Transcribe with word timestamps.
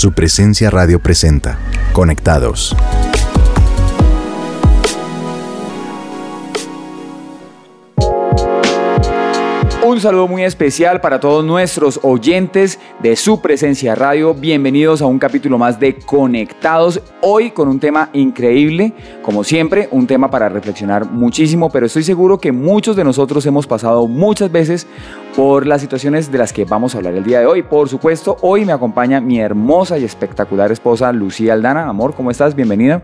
Su 0.00 0.12
presencia 0.12 0.70
radio 0.70 0.98
presenta. 0.98 1.58
Conectados. 1.92 2.74
Un 9.84 10.00
saludo 10.00 10.28
muy 10.28 10.44
especial 10.44 11.02
para 11.02 11.20
todos 11.20 11.44
nuestros 11.44 12.00
oyentes 12.02 12.78
de 13.02 13.14
su 13.16 13.42
presencia 13.42 13.94
radio. 13.94 14.32
Bienvenidos 14.32 15.02
a 15.02 15.06
un 15.06 15.18
capítulo 15.18 15.58
más 15.58 15.78
de 15.78 15.96
Conectados. 15.96 17.02
Hoy 17.20 17.50
con 17.50 17.68
un 17.68 17.78
tema 17.78 18.08
increíble, 18.14 18.94
como 19.20 19.44
siempre, 19.44 19.88
un 19.90 20.06
tema 20.06 20.30
para 20.30 20.48
reflexionar 20.48 21.10
muchísimo, 21.10 21.68
pero 21.68 21.84
estoy 21.84 22.04
seguro 22.04 22.38
que 22.38 22.52
muchos 22.52 22.96
de 22.96 23.04
nosotros 23.04 23.44
hemos 23.44 23.66
pasado 23.66 24.06
muchas 24.06 24.50
veces 24.50 24.86
por 25.34 25.66
las 25.66 25.80
situaciones 25.80 26.30
de 26.30 26.38
las 26.38 26.52
que 26.52 26.64
vamos 26.64 26.94
a 26.94 26.98
hablar 26.98 27.14
el 27.14 27.24
día 27.24 27.40
de 27.40 27.46
hoy. 27.46 27.62
Por 27.62 27.88
supuesto, 27.88 28.36
hoy 28.40 28.64
me 28.64 28.72
acompaña 28.72 29.20
mi 29.20 29.40
hermosa 29.40 29.98
y 29.98 30.04
espectacular 30.04 30.72
esposa 30.72 31.12
Lucía 31.12 31.52
Aldana. 31.52 31.88
Amor, 31.88 32.14
¿cómo 32.14 32.30
estás? 32.30 32.54
Bienvenida. 32.54 33.02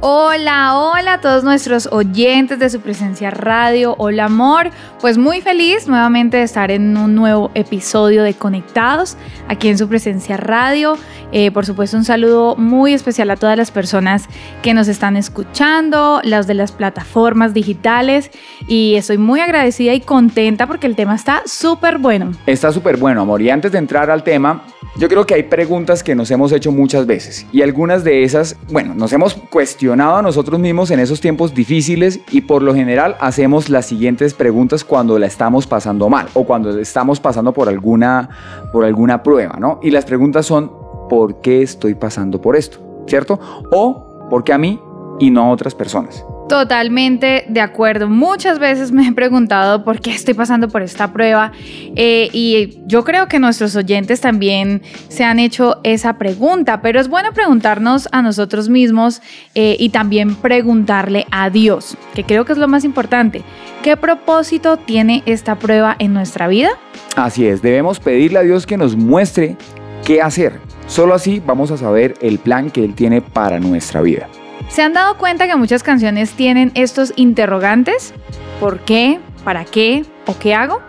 Hola, 0.00 0.78
hola 0.78 1.14
a 1.14 1.20
todos 1.20 1.44
nuestros 1.44 1.86
oyentes 1.92 2.58
de 2.58 2.70
su 2.70 2.80
presencia 2.80 3.30
radio. 3.30 3.94
Hola 3.98 4.24
amor, 4.24 4.70
pues 5.00 5.18
muy 5.18 5.40
feliz 5.40 5.86
nuevamente 5.86 6.38
de 6.38 6.42
estar 6.42 6.70
en 6.70 6.96
un 6.96 7.14
nuevo 7.14 7.50
episodio 7.54 8.24
de 8.24 8.34
Conectados 8.34 9.16
aquí 9.48 9.68
en 9.68 9.78
su 9.78 9.88
presencia 9.88 10.36
radio. 10.36 10.96
Eh, 11.30 11.50
por 11.50 11.66
supuesto 11.66 11.96
un 11.96 12.04
saludo 12.04 12.56
muy 12.56 12.94
especial 12.94 13.30
a 13.30 13.36
todas 13.36 13.56
las 13.56 13.70
personas 13.70 14.24
que 14.62 14.74
nos 14.74 14.88
están 14.88 15.16
escuchando, 15.16 16.20
las 16.24 16.46
de 16.46 16.54
las 16.54 16.72
plataformas 16.72 17.54
digitales 17.54 18.30
y 18.66 18.94
estoy 18.96 19.18
muy 19.18 19.40
agradecida 19.40 19.92
y 19.94 20.00
contenta 20.00 20.66
porque 20.66 20.86
el 20.86 20.96
tema 20.96 21.14
está 21.14 21.42
súper 21.52 21.98
bueno. 21.98 22.32
Está 22.46 22.72
súper 22.72 22.96
bueno 22.96 23.20
amor 23.20 23.42
y 23.42 23.50
antes 23.50 23.72
de 23.72 23.78
entrar 23.78 24.10
al 24.10 24.24
tema, 24.24 24.64
yo 24.96 25.08
creo 25.08 25.26
que 25.26 25.34
hay 25.34 25.42
preguntas 25.44 26.02
que 26.02 26.14
nos 26.14 26.30
hemos 26.30 26.50
hecho 26.52 26.72
muchas 26.72 27.06
veces 27.06 27.46
y 27.52 27.62
algunas 27.62 28.04
de 28.04 28.24
esas, 28.24 28.56
bueno, 28.70 28.94
nos 28.94 29.12
hemos 29.12 29.34
cuestionado 29.34 30.16
a 30.16 30.22
nosotros 30.22 30.58
mismos 30.58 30.90
en 30.90 31.00
esos 31.00 31.20
tiempos 31.20 31.54
difíciles 31.54 32.20
y 32.30 32.42
por 32.42 32.62
lo 32.62 32.74
general 32.74 33.16
hacemos 33.20 33.68
las 33.68 33.86
siguientes 33.86 34.32
preguntas 34.34 34.82
cuando 34.82 35.18
la 35.18 35.26
estamos 35.26 35.66
pasando 35.66 36.08
mal 36.08 36.26
o 36.34 36.44
cuando 36.44 36.78
estamos 36.78 37.20
pasando 37.20 37.52
por 37.52 37.68
alguna, 37.68 38.30
por 38.72 38.84
alguna 38.84 39.22
prueba, 39.22 39.56
¿no? 39.60 39.78
Y 39.82 39.90
las 39.90 40.06
preguntas 40.06 40.46
son, 40.46 40.72
¿por 41.08 41.42
qué 41.42 41.62
estoy 41.62 41.94
pasando 41.94 42.40
por 42.40 42.56
esto? 42.56 42.78
¿Cierto? 43.06 43.38
O, 43.70 44.28
¿por 44.30 44.42
qué 44.42 44.54
a 44.54 44.58
mí 44.58 44.80
y 45.20 45.30
no 45.30 45.42
a 45.44 45.50
otras 45.50 45.74
personas? 45.74 46.24
Totalmente 46.52 47.46
de 47.48 47.62
acuerdo. 47.62 48.10
Muchas 48.10 48.58
veces 48.58 48.92
me 48.92 49.08
he 49.08 49.12
preguntado 49.12 49.84
por 49.84 50.02
qué 50.02 50.10
estoy 50.10 50.34
pasando 50.34 50.68
por 50.68 50.82
esta 50.82 51.10
prueba 51.10 51.50
eh, 51.96 52.28
y 52.30 52.78
yo 52.84 53.04
creo 53.04 53.26
que 53.26 53.38
nuestros 53.38 53.74
oyentes 53.74 54.20
también 54.20 54.82
se 55.08 55.24
han 55.24 55.38
hecho 55.38 55.80
esa 55.82 56.18
pregunta, 56.18 56.82
pero 56.82 57.00
es 57.00 57.08
bueno 57.08 57.32
preguntarnos 57.32 58.06
a 58.12 58.20
nosotros 58.20 58.68
mismos 58.68 59.22
eh, 59.54 59.76
y 59.78 59.88
también 59.88 60.34
preguntarle 60.34 61.26
a 61.30 61.48
Dios, 61.48 61.96
que 62.12 62.22
creo 62.22 62.44
que 62.44 62.52
es 62.52 62.58
lo 62.58 62.68
más 62.68 62.84
importante. 62.84 63.42
¿Qué 63.82 63.96
propósito 63.96 64.76
tiene 64.76 65.22
esta 65.24 65.58
prueba 65.58 65.96
en 65.98 66.12
nuestra 66.12 66.48
vida? 66.48 66.68
Así 67.16 67.46
es, 67.46 67.62
debemos 67.62 67.98
pedirle 67.98 68.40
a 68.40 68.42
Dios 68.42 68.66
que 68.66 68.76
nos 68.76 68.94
muestre 68.94 69.56
qué 70.04 70.20
hacer. 70.20 70.60
Solo 70.86 71.14
así 71.14 71.40
vamos 71.46 71.70
a 71.70 71.78
saber 71.78 72.14
el 72.20 72.38
plan 72.38 72.70
que 72.70 72.84
Él 72.84 72.94
tiene 72.94 73.22
para 73.22 73.58
nuestra 73.58 74.02
vida. 74.02 74.28
¿Se 74.68 74.82
han 74.82 74.92
dado 74.94 75.18
cuenta 75.18 75.46
que 75.46 75.56
muchas 75.56 75.82
canciones 75.82 76.32
tienen 76.32 76.72
estos 76.74 77.12
interrogantes? 77.16 78.14
¿Por 78.60 78.80
qué? 78.80 79.20
¿Para 79.44 79.64
qué? 79.64 80.04
¿O 80.26 80.38
qué 80.38 80.54
hago? 80.54 80.80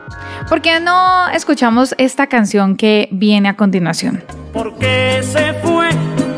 ¿Por 0.48 0.62
qué 0.62 0.80
no 0.80 1.30
escuchamos 1.30 1.96
esta 1.98 2.28
canción 2.28 2.76
que 2.76 3.10
viene 3.12 3.50
a 3.50 3.56
continuación? 3.56 4.24
¿Por 4.52 4.76
qué 4.76 5.22
se 5.24 5.54
fue 5.56 5.90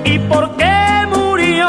y 0.05 0.19
por 0.19 0.55
qué 0.57 0.73
murió? 1.13 1.67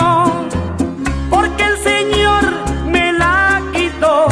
Porque 1.31 1.65
el 1.65 1.77
Señor 1.79 2.45
me 2.87 3.13
la 3.13 3.61
quitó. 3.73 4.29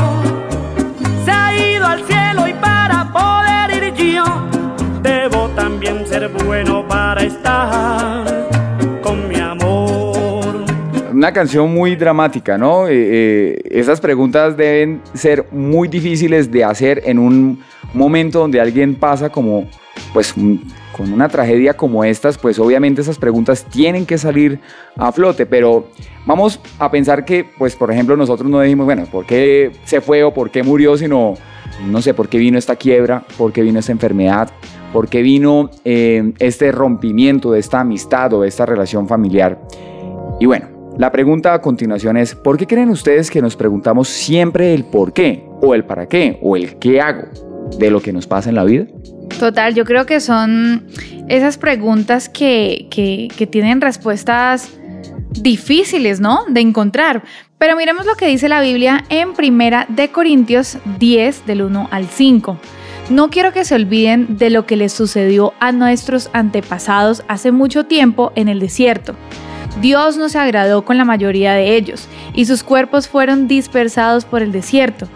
Se 1.25 1.31
ha 1.31 1.57
ido 1.57 1.87
al 1.87 2.05
cielo 2.05 2.47
y 2.47 2.53
para 2.55 3.13
poder 3.13 3.85
ir 3.85 4.14
yo, 4.14 4.25
debo 5.03 5.48
también 5.51 6.07
ser 6.07 6.29
bueno 6.29 6.87
para 6.87 7.23
estar 7.23 8.04
una 11.24 11.33
canción 11.33 11.73
muy 11.73 11.96
dramática, 11.96 12.58
¿no? 12.58 12.86
Eh, 12.86 12.92
eh, 12.92 13.62
esas 13.70 13.98
preguntas 13.98 14.58
deben 14.58 15.01
ser 15.14 15.46
muy 15.52 15.89
difíciles 15.89 16.52
de 16.52 16.64
hacer 16.64 17.01
en 17.07 17.18
un 17.18 17.61
momento 17.95 18.40
donde 18.40 18.61
alguien 18.61 18.95
pasa 18.95 19.30
como, 19.30 19.67
pues, 20.13 20.34
con 20.34 21.11
una 21.11 21.30
tragedia 21.30 21.73
como 21.73 22.05
estas, 22.05 22.36
pues 22.36 22.58
obviamente 22.58 23.01
esas 23.01 23.17
preguntas 23.17 23.64
tienen 23.64 24.05
que 24.05 24.18
salir 24.18 24.61
a 24.98 25.13
flote, 25.13 25.46
pero 25.46 25.89
vamos 26.27 26.61
a 26.79 26.90
pensar 26.90 27.24
que, 27.24 27.42
pues, 27.57 27.74
por 27.74 27.90
ejemplo, 27.90 28.18
nosotros 28.18 28.51
no 28.51 28.58
decimos, 28.58 28.84
bueno, 28.84 29.07
¿por 29.11 29.24
qué 29.24 29.73
se 29.84 30.02
fue 30.02 30.24
o 30.24 30.34
por 30.34 30.51
qué 30.51 30.63
murió? 30.63 30.98
Sino, 30.98 31.36
no 31.86 32.02
sé, 32.02 32.13
¿por 32.13 32.29
qué 32.29 32.36
vino 32.36 32.58
esta 32.58 32.77
quiebra? 32.77 33.24
¿Por 33.39 33.51
qué 33.51 33.63
vino 33.63 33.79
esta 33.79 33.92
enfermedad? 33.92 34.51
¿Por 34.92 35.08
qué 35.08 35.23
vino 35.23 35.70
eh, 35.86 36.34
este 36.39 36.70
rompimiento 36.70 37.51
de 37.52 37.61
esta 37.61 37.80
amistad 37.80 38.34
o 38.34 38.42
de 38.42 38.48
esta 38.48 38.67
relación 38.67 39.08
familiar? 39.08 39.58
Y 40.39 40.45
bueno, 40.45 40.73
la 40.97 41.11
pregunta 41.11 41.55
a 41.55 41.61
continuación 41.61 42.17
es, 42.17 42.37
¿por 42.37 42.57
qué 42.57 42.69
creen 42.69 42.89
ustedes 42.89 43.29
que 43.29 43.43
nos 43.43 43.57
preguntamos 43.57 44.09
siempre 44.09 44.75
el 44.75 44.85
por 44.85 45.13
qué, 45.13 45.45
o 45.61 45.75
el 45.75 45.85
para 45.85 46.07
qué, 46.07 46.39
o 46.41 46.55
el 46.55 46.79
qué 46.79 47.01
hago 47.01 47.25
de 47.79 47.91
lo 47.91 48.01
que 48.01 48.13
nos 48.13 48.29
pasa 48.29 48.49
en 48.49 48.55
la 48.55 48.63
vida? 48.63 48.87
Total, 49.41 49.75
yo 49.75 49.85
creo 49.85 50.07
que 50.07 50.21
son 50.21 50.87
esas 51.29 51.59
preguntas 51.59 52.29
que, 52.29 52.87
que, 52.91 53.47
tienen 53.49 53.81
respuestas 53.81 54.71
difíciles, 55.33 56.21
¿no? 56.21 56.45
De 56.49 56.61
encontrar. 56.61 57.25
Pero 57.59 57.77
miremos 57.77 58.07
lo 58.07 58.15
que 58.15 58.29
dice 58.29 58.49
la 58.49 58.61
Biblia 58.61 59.05
en 59.09 59.33
Primera 59.35 59.87
de 59.89 60.11
Corintios 60.11 60.79
10 61.01 61.45
del 61.47 61.63
1 61.63 61.89
al 61.91 62.07
5. 62.07 62.57
No 63.11 63.31
quiero 63.31 63.53
que 63.53 63.65
se 63.65 63.75
olviden 63.75 64.39
de 64.39 64.51
lo 64.51 64.65
que 64.65 64.77
les 64.77 64.93
sucedió 64.93 65.55
a 65.59 65.73
nuestros 65.73 66.31
antepasados 66.33 67.25
hace 67.27 67.51
mucho 67.51 67.85
tiempo 67.85 68.33
en 68.37 68.49
el 68.49 68.61
desierto 68.61 69.17
Dios 69.80 70.17
no 70.17 70.29
se 70.29 70.39
agradó 70.39 70.85
con 70.85 70.97
la 70.97 71.05
mayoría 71.05 71.52
de 71.55 71.77
ellos, 71.77 72.08
y 72.33 72.47
sus 72.47 72.63
cuerpos 72.63 73.08
fueron 73.08 73.48
dispersados 73.48 74.25
por 74.25 74.42
el 74.42 74.52
desierto. 74.52 75.08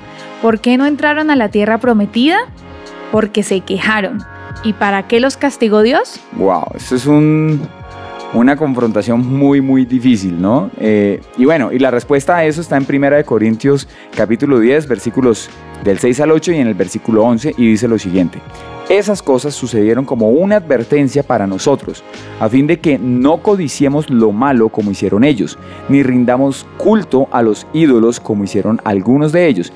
¿Por 0.42 0.60
qué 0.60 0.76
no 0.76 0.86
entraron 0.86 1.30
a 1.30 1.36
la 1.36 1.48
tierra 1.48 1.78
prometida? 1.78 2.38
Porque 3.10 3.42
se 3.42 3.60
quejaron. 3.60 4.22
¿Y 4.64 4.72
para 4.72 5.06
qué 5.06 5.20
los 5.20 5.36
castigó 5.36 5.82
Dios? 5.82 6.20
Wow, 6.32 6.66
eso 6.74 6.96
es 6.96 7.06
un, 7.06 7.68
una 8.34 8.56
confrontación 8.56 9.26
muy, 9.26 9.60
muy 9.60 9.84
difícil, 9.86 10.40
¿no? 10.40 10.70
Eh, 10.78 11.20
y 11.36 11.44
bueno, 11.44 11.72
y 11.72 11.78
la 11.78 11.90
respuesta 11.90 12.36
a 12.36 12.44
eso 12.44 12.60
está 12.60 12.76
en 12.76 12.86
1 12.88 13.24
Corintios 13.24 13.88
capítulo 14.14 14.60
10, 14.60 14.86
versículos 14.86 15.48
del 15.82 15.98
6 15.98 16.20
al 16.20 16.32
8 16.32 16.52
y 16.52 16.56
en 16.56 16.68
el 16.68 16.74
versículo 16.74 17.24
11, 17.24 17.54
y 17.56 17.70
dice 17.70 17.88
lo 17.88 17.98
siguiente. 17.98 18.40
Esas 18.88 19.22
cosas 19.22 19.54
sucedieron 19.54 20.06
como 20.06 20.30
una 20.30 20.56
advertencia 20.56 21.22
para 21.22 21.46
nosotros, 21.46 22.02
a 22.40 22.48
fin 22.48 22.66
de 22.66 22.80
que 22.80 22.98
no 22.98 23.42
codiciemos 23.42 24.08
lo 24.08 24.32
malo 24.32 24.70
como 24.70 24.90
hicieron 24.90 25.24
ellos, 25.24 25.58
ni 25.90 26.02
rindamos 26.02 26.66
culto 26.78 27.28
a 27.30 27.42
los 27.42 27.66
ídolos 27.74 28.18
como 28.18 28.44
hicieron 28.44 28.80
algunos 28.84 29.32
de 29.32 29.46
ellos, 29.46 29.72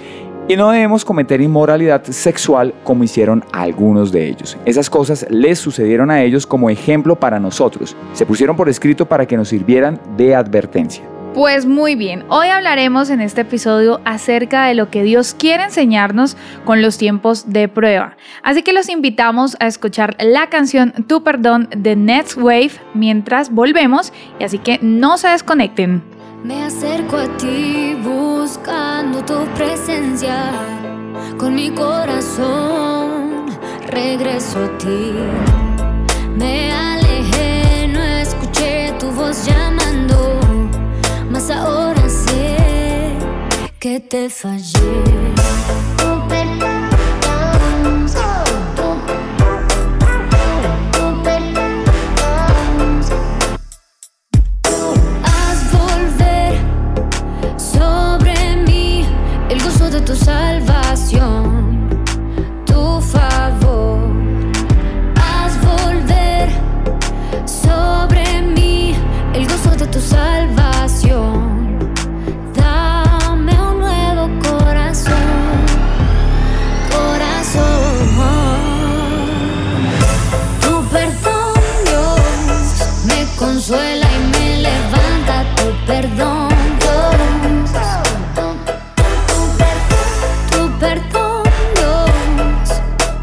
y 0.48 0.56
no 0.56 0.70
debemos 0.70 1.04
cometer 1.04 1.41
inmoralidad 1.41 2.04
sexual 2.04 2.75
como 2.84 3.04
hicieron 3.04 3.44
algunos 3.53 4.12
de 4.12 4.28
ellos. 4.28 4.56
Esas 4.64 4.91
cosas 4.91 5.26
les 5.30 5.58
sucedieron 5.58 6.10
a 6.10 6.22
ellos 6.22 6.47
como 6.47 6.70
ejemplo 6.70 7.16
para 7.16 7.38
nosotros. 7.38 7.97
Se 8.12 8.26
pusieron 8.26 8.56
por 8.56 8.69
escrito 8.69 9.06
para 9.06 9.26
que 9.26 9.36
nos 9.36 9.48
sirvieran 9.48 10.00
de 10.16 10.34
advertencia. 10.34 11.04
Pues 11.34 11.64
muy 11.64 11.94
bien, 11.94 12.26
hoy 12.28 12.48
hablaremos 12.48 13.08
en 13.08 13.22
este 13.22 13.41
episodio 13.41 14.03
acerca 14.04 14.66
de 14.66 14.75
lo 14.75 14.91
que 14.91 15.03
Dios 15.03 15.34
quiere 15.34 15.64
enseñarnos 15.64 16.36
con 16.66 16.82
los 16.82 16.98
tiempos 16.98 17.50
de 17.50 17.69
prueba. 17.69 18.19
Así 18.42 18.62
que 18.62 18.74
los 18.74 18.91
invitamos 18.91 19.56
a 19.59 19.66
escuchar 19.66 20.14
la 20.20 20.48
canción 20.50 20.92
Tu 21.06 21.22
Perdón 21.24 21.70
de 21.74 21.97
Next 21.97 22.36
Wave 22.36 22.72
mientras 22.92 23.50
volvemos 23.50 24.12
y 24.38 24.45
así 24.45 24.59
que 24.59 24.78
no 24.83 25.16
se 25.16 25.28
desconecten. 25.28 26.11
Me 26.44 26.65
acerco 26.65 27.16
a 27.16 27.36
ti 27.36 27.94
buscando 28.03 29.24
tu 29.24 29.47
presencia 29.54 30.53
con 31.39 31.54
mi 31.54 31.71
corazón 31.71 33.47
regreso 33.86 34.59
a 34.59 34.78
ti. 34.78 35.12
Me 36.36 36.72
alejé, 36.72 37.89
no 37.89 38.03
escuché 38.03 38.92
tu 38.98 39.10
voz 39.10 39.47
llamando 39.47 40.41
ahora 41.50 42.09
sé 42.09 42.56
que 43.78 44.00
te 44.00 44.28
fallé. 44.30 45.91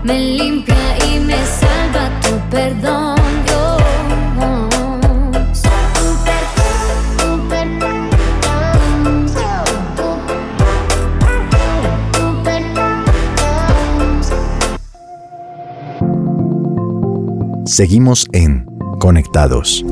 me 0.09 0.19
limpia 0.19 0.75
y 1.05 1.19
me 1.19 1.37
salva 1.45 2.09
tu 2.21 2.31
perdón. 2.49 3.15
Dios. 3.45 3.79
Seguimos 17.65 18.25
en 18.33 18.65
Conectados. 18.99 19.85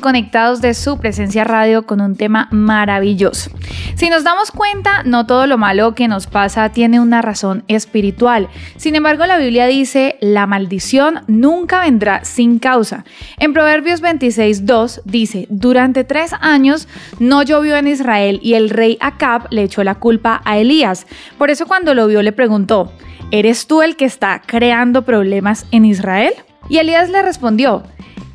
Conectados 0.00 0.60
de 0.60 0.74
su 0.74 0.98
presencia 0.98 1.44
radio 1.44 1.86
con 1.86 2.00
un 2.00 2.14
tema 2.14 2.48
maravilloso. 2.50 3.50
Si 3.96 4.10
nos 4.10 4.22
damos 4.22 4.50
cuenta, 4.50 5.02
no 5.04 5.26
todo 5.26 5.46
lo 5.46 5.58
malo 5.58 5.94
que 5.94 6.08
nos 6.08 6.26
pasa 6.26 6.68
tiene 6.70 7.00
una 7.00 7.20
razón 7.20 7.64
espiritual. 7.68 8.48
Sin 8.76 8.94
embargo, 8.94 9.26
la 9.26 9.38
Biblia 9.38 9.66
dice, 9.66 10.16
la 10.20 10.46
maldición 10.46 11.20
nunca 11.26 11.80
vendrá 11.80 12.24
sin 12.24 12.58
causa. 12.58 13.04
En 13.38 13.52
Proverbios 13.52 14.00
26, 14.00 14.66
2 14.66 15.02
dice, 15.04 15.46
durante 15.50 16.04
tres 16.04 16.32
años 16.40 16.86
no 17.18 17.42
llovió 17.42 17.76
en 17.76 17.88
Israel 17.88 18.38
y 18.42 18.54
el 18.54 18.70
rey 18.70 18.98
Acab 19.00 19.48
le 19.50 19.64
echó 19.64 19.82
la 19.82 19.96
culpa 19.96 20.42
a 20.44 20.58
Elías. 20.58 21.06
Por 21.38 21.50
eso 21.50 21.66
cuando 21.66 21.94
lo 21.94 22.06
vio 22.06 22.22
le 22.22 22.32
preguntó, 22.32 22.92
¿eres 23.30 23.66
tú 23.66 23.82
el 23.82 23.96
que 23.96 24.04
está 24.04 24.42
creando 24.46 25.02
problemas 25.02 25.66
en 25.70 25.84
Israel? 25.84 26.32
Y 26.68 26.78
Elías 26.78 27.10
le 27.10 27.22
respondió, 27.22 27.82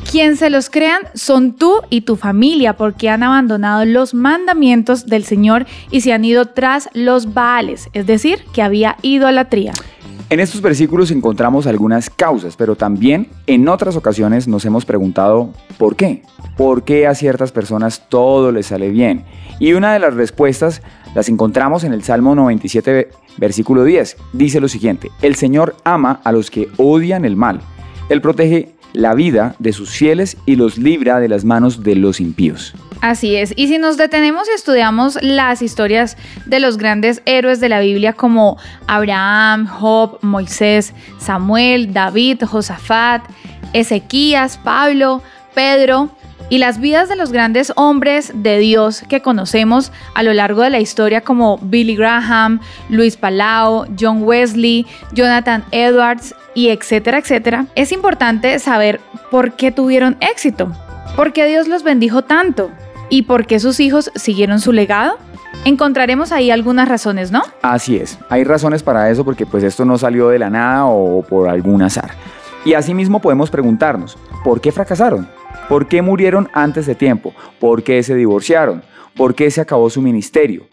quien 0.04 0.38
se 0.38 0.50
los 0.50 0.70
crean 0.70 1.02
son 1.14 1.54
tú 1.54 1.82
y 1.90 2.02
tu 2.02 2.16
familia 2.16 2.76
porque 2.78 3.10
han 3.10 3.24
abandonado 3.24 3.86
los 3.86 4.14
mandamientos 4.14 5.06
del 5.06 5.24
Señor 5.24 5.66
y 5.92 6.02
se 6.02 6.14
han 6.14 6.26
ido 6.26 6.46
tras 6.46 6.90
los 6.94 7.34
Baales, 7.34 7.90
es 7.94 8.06
decir, 8.06 8.40
que 8.54 8.62
había 8.62 8.98
idolatría. 9.02 9.74
En 10.30 10.40
estos 10.40 10.62
versículos 10.62 11.12
encontramos 11.12 11.68
algunas 11.68 12.10
causas, 12.10 12.56
pero 12.56 12.76
también 12.76 13.28
en 13.46 13.68
otras 13.68 13.96
ocasiones 13.96 14.48
nos 14.48 14.66
hemos 14.66 14.86
preguntado 14.86 15.54
¿por 15.78 15.96
qué? 15.96 16.24
¿Por 16.58 16.84
qué 16.84 17.08
a 17.08 17.14
ciertas 17.14 17.52
personas 17.52 18.10
todo 18.10 18.52
les 18.52 18.68
sale 18.68 18.90
bien? 18.90 19.26
Y 19.60 19.74
una 19.74 19.94
de 19.94 20.00
las 20.00 20.14
respuestas 20.14 20.82
las 21.14 21.30
encontramos 21.30 21.84
en 21.84 21.94
el 21.94 22.04
Salmo 22.04 22.34
97, 22.34 23.10
versículo 23.38 23.84
10. 23.84 24.18
Dice 24.34 24.60
lo 24.60 24.68
siguiente, 24.68 25.12
el 25.22 25.36
Señor 25.36 25.76
ama 25.84 26.20
a 26.24 26.32
los 26.32 26.50
que 26.50 26.68
odian 26.78 27.26
el 27.26 27.36
mal. 27.36 27.62
Él 28.10 28.22
protege 28.22 28.74
la 28.94 29.14
vida 29.14 29.56
de 29.60 29.74
sus 29.74 29.90
fieles 29.90 30.38
y 30.46 30.56
los 30.56 30.78
libra 30.78 31.20
de 31.20 31.28
las 31.28 31.44
manos 31.44 31.84
de 31.84 31.96
los 31.96 32.20
impíos. 32.20 32.74
Así 33.02 33.36
es, 33.36 33.54
y 33.58 33.68
si 33.68 33.80
nos 33.80 33.98
detenemos 33.98 34.48
y 34.48 34.56
estudiamos 34.56 35.22
las 35.22 35.62
historias 35.62 36.16
de 36.46 36.62
los 36.62 36.78
grandes 36.78 37.22
héroes 37.26 37.60
de 37.60 37.68
la 37.68 37.82
Biblia 37.82 38.14
como 38.14 38.58
Abraham, 38.88 39.68
Job, 39.68 40.20
Moisés, 40.22 40.94
Samuel, 41.20 41.92
David, 41.92 42.44
Josafat, 42.46 43.24
Ezequías, 43.74 44.58
Pablo, 44.58 45.22
Pedro, 45.54 46.10
y 46.50 46.60
las 46.60 46.80
vidas 46.80 47.10
de 47.10 47.16
los 47.16 47.32
grandes 47.32 47.74
hombres 47.76 48.32
de 48.36 48.60
Dios 48.60 49.04
que 49.10 49.22
conocemos 49.22 49.92
a 50.14 50.24
lo 50.24 50.34
largo 50.34 50.62
de 50.62 50.70
la 50.70 50.80
historia 50.80 51.22
como 51.22 51.58
Billy 51.58 51.96
Graham, 51.96 52.60
Luis 52.90 53.18
Palau, 53.18 53.86
John 54.00 54.24
Wesley, 54.24 54.86
Jonathan 55.14 55.64
Edwards 55.72 56.36
y 56.54 56.70
etcétera, 56.70 57.18
etcétera, 57.18 57.66
es 57.76 57.92
importante 57.92 58.58
saber 58.60 59.00
por 59.32 59.54
qué 59.54 59.72
tuvieron 59.72 60.18
éxito, 60.20 60.72
por 61.16 61.34
qué 61.34 61.46
Dios 61.46 61.68
los 61.68 61.84
bendijo 61.84 62.24
tanto 62.24 62.72
y 63.10 63.24
por 63.24 63.46
qué 63.46 63.60
sus 63.60 63.80
hijos 63.80 64.12
siguieron 64.16 64.60
su 64.60 64.72
legado. 64.72 65.18
Encontraremos 65.66 66.32
ahí 66.32 66.52
algunas 66.52 66.88
razones, 66.88 67.32
¿no? 67.32 67.42
Así 67.62 67.98
es, 67.98 68.20
hay 68.30 68.44
razones 68.44 68.84
para 68.84 69.10
eso 69.10 69.24
porque 69.24 69.46
pues 69.46 69.64
esto 69.64 69.86
no 69.86 69.98
salió 69.98 70.30
de 70.30 70.40
la 70.40 70.50
nada 70.50 70.86
o 70.86 71.22
por 71.22 71.48
algún 71.48 71.82
azar. 71.82 72.12
Y 72.66 72.74
asimismo 72.74 73.20
podemos 73.20 73.50
preguntarnos, 73.50 74.18
¿por 74.44 74.62
qué 74.62 74.72
fracasaron? 74.72 75.28
¿Por 75.70 75.88
qué 75.88 76.02
murieron 76.02 76.50
antes 76.54 76.86
de 76.86 76.96
tiempo? 76.96 77.34
¿Por 77.60 77.84
qué 77.84 78.04
se 78.04 78.16
divorciaron? 78.16 78.84
¿Por 79.16 79.36
qué 79.36 79.52
se 79.52 79.62
acabó 79.62 79.90
su 79.90 80.02
ministerio? 80.02 80.68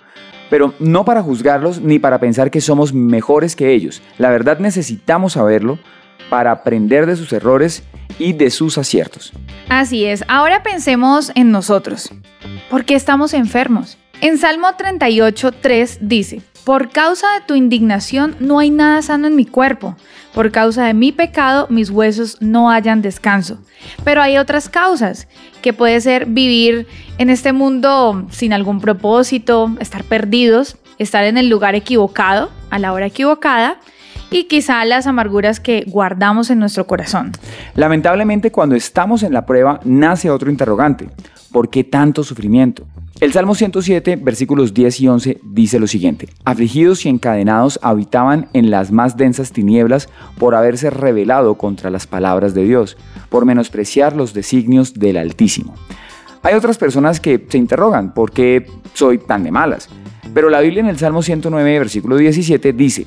Pero 0.51 0.75
no 0.79 1.05
para 1.05 1.23
juzgarlos 1.23 1.81
ni 1.81 1.99
para 1.99 2.19
pensar 2.19 2.51
que 2.51 2.61
somos 2.61 2.93
mejores 2.93 3.57
que 3.57 3.73
ellos. 3.73 4.03
La 4.19 4.31
verdad 4.31 4.59
necesitamos 4.59 5.35
saberlo 5.35 5.79
para 6.29 6.51
aprender 6.51 7.07
de 7.07 7.17
sus 7.17 7.33
errores 7.33 7.83
y 8.19 8.33
de 8.35 8.51
sus 8.51 8.77
aciertos. 8.77 9.33
Así 9.69 10.05
es, 10.05 10.25
ahora 10.29 10.63
pensemos 10.63 11.33
en 11.35 11.51
nosotros. 11.51 12.11
¿Por 12.69 12.85
qué 12.85 12.95
estamos 12.95 13.33
enfermos? 13.33 13.97
En 14.23 14.37
Salmo 14.37 14.69
38, 14.77 15.53
3 15.53 15.99
dice, 16.03 16.43
por 16.65 16.91
causa 16.91 17.27
de 17.33 17.41
tu 17.47 17.55
indignación 17.55 18.37
no 18.39 18.59
hay 18.59 18.69
nada 18.69 19.01
sano 19.01 19.27
en 19.27 19.35
mi 19.35 19.47
cuerpo. 19.47 19.97
Por 20.35 20.53
causa 20.53 20.85
de 20.85 20.93
mi 20.93 21.11
pecado 21.11 21.67
mis 21.71 21.89
huesos 21.89 22.37
no 22.41 22.69
hallan 22.69 23.01
descanso. 23.01 23.59
Pero 24.05 24.21
hay 24.21 24.37
otras 24.37 24.69
causas, 24.69 25.27
que 25.63 25.73
puede 25.73 25.99
ser 26.03 26.27
vivir 26.27 26.87
en 27.17 27.31
este 27.31 27.55
mundo 27.55 28.27
sin 28.31 28.53
algún 28.53 28.83
propósito, 28.83 29.75
estar 29.81 30.05
perdidos, 30.05 30.77
estar 30.99 31.25
en 31.25 31.39
el 31.39 31.49
lugar 31.49 31.75
equivocado, 31.75 32.51
a 32.69 32.79
la 32.79 32.93
hora 32.93 33.07
equivocada, 33.07 33.79
y 34.31 34.45
quizá 34.45 34.85
las 34.85 35.07
amarguras 35.07 35.61
que 35.61 35.85
guardamos 35.87 36.51
en 36.51 36.59
nuestro 36.59 36.87
corazón. 36.87 37.33
Lamentablemente 37.75 38.53
cuando 38.53 38.75
estamos 38.77 39.23
en 39.23 39.33
la 39.33 39.47
prueba 39.47 39.81
nace 39.85 40.29
otro 40.29 40.51
interrogante. 40.51 41.09
¿Por 41.53 41.69
qué 41.69 41.85
tanto 41.85 42.23
sufrimiento? 42.23 42.87
El 43.21 43.33
Salmo 43.33 43.55
107, 43.55 44.17
versículos 44.17 44.73
10 44.73 45.01
y 45.01 45.09
11 45.09 45.41
dice 45.45 45.79
lo 45.79 45.87
siguiente, 45.87 46.29
Afligidos 46.45 47.05
y 47.05 47.09
encadenados 47.09 47.79
habitaban 47.83 48.49
en 48.55 48.71
las 48.71 48.93
más 48.93 49.17
densas 49.17 49.53
tinieblas 49.53 50.09
por 50.39 50.55
haberse 50.55 50.89
rebelado 50.89 51.57
contra 51.57 51.91
las 51.91 52.07
palabras 52.07 52.55
de 52.55 52.65
Dios, 52.65 52.97
por 53.29 53.45
menospreciar 53.45 54.17
los 54.17 54.33
designios 54.33 54.95
del 54.95 55.19
Altísimo. 55.19 55.75
Hay 56.43 56.55
otras 56.55 56.79
personas 56.79 57.21
que 57.21 57.45
se 57.47 57.59
interrogan, 57.59 58.15
¿por 58.15 58.33
qué 58.33 58.67
soy 58.95 59.19
tan 59.19 59.43
de 59.43 59.51
malas? 59.51 59.91
Pero 60.33 60.49
la 60.49 60.61
Biblia 60.61 60.81
en 60.81 60.89
el 60.89 60.99
Salmo 60.99 61.23
109, 61.23 61.79
versículo 61.79 62.17
17 62.17 62.73
dice, 62.73 63.07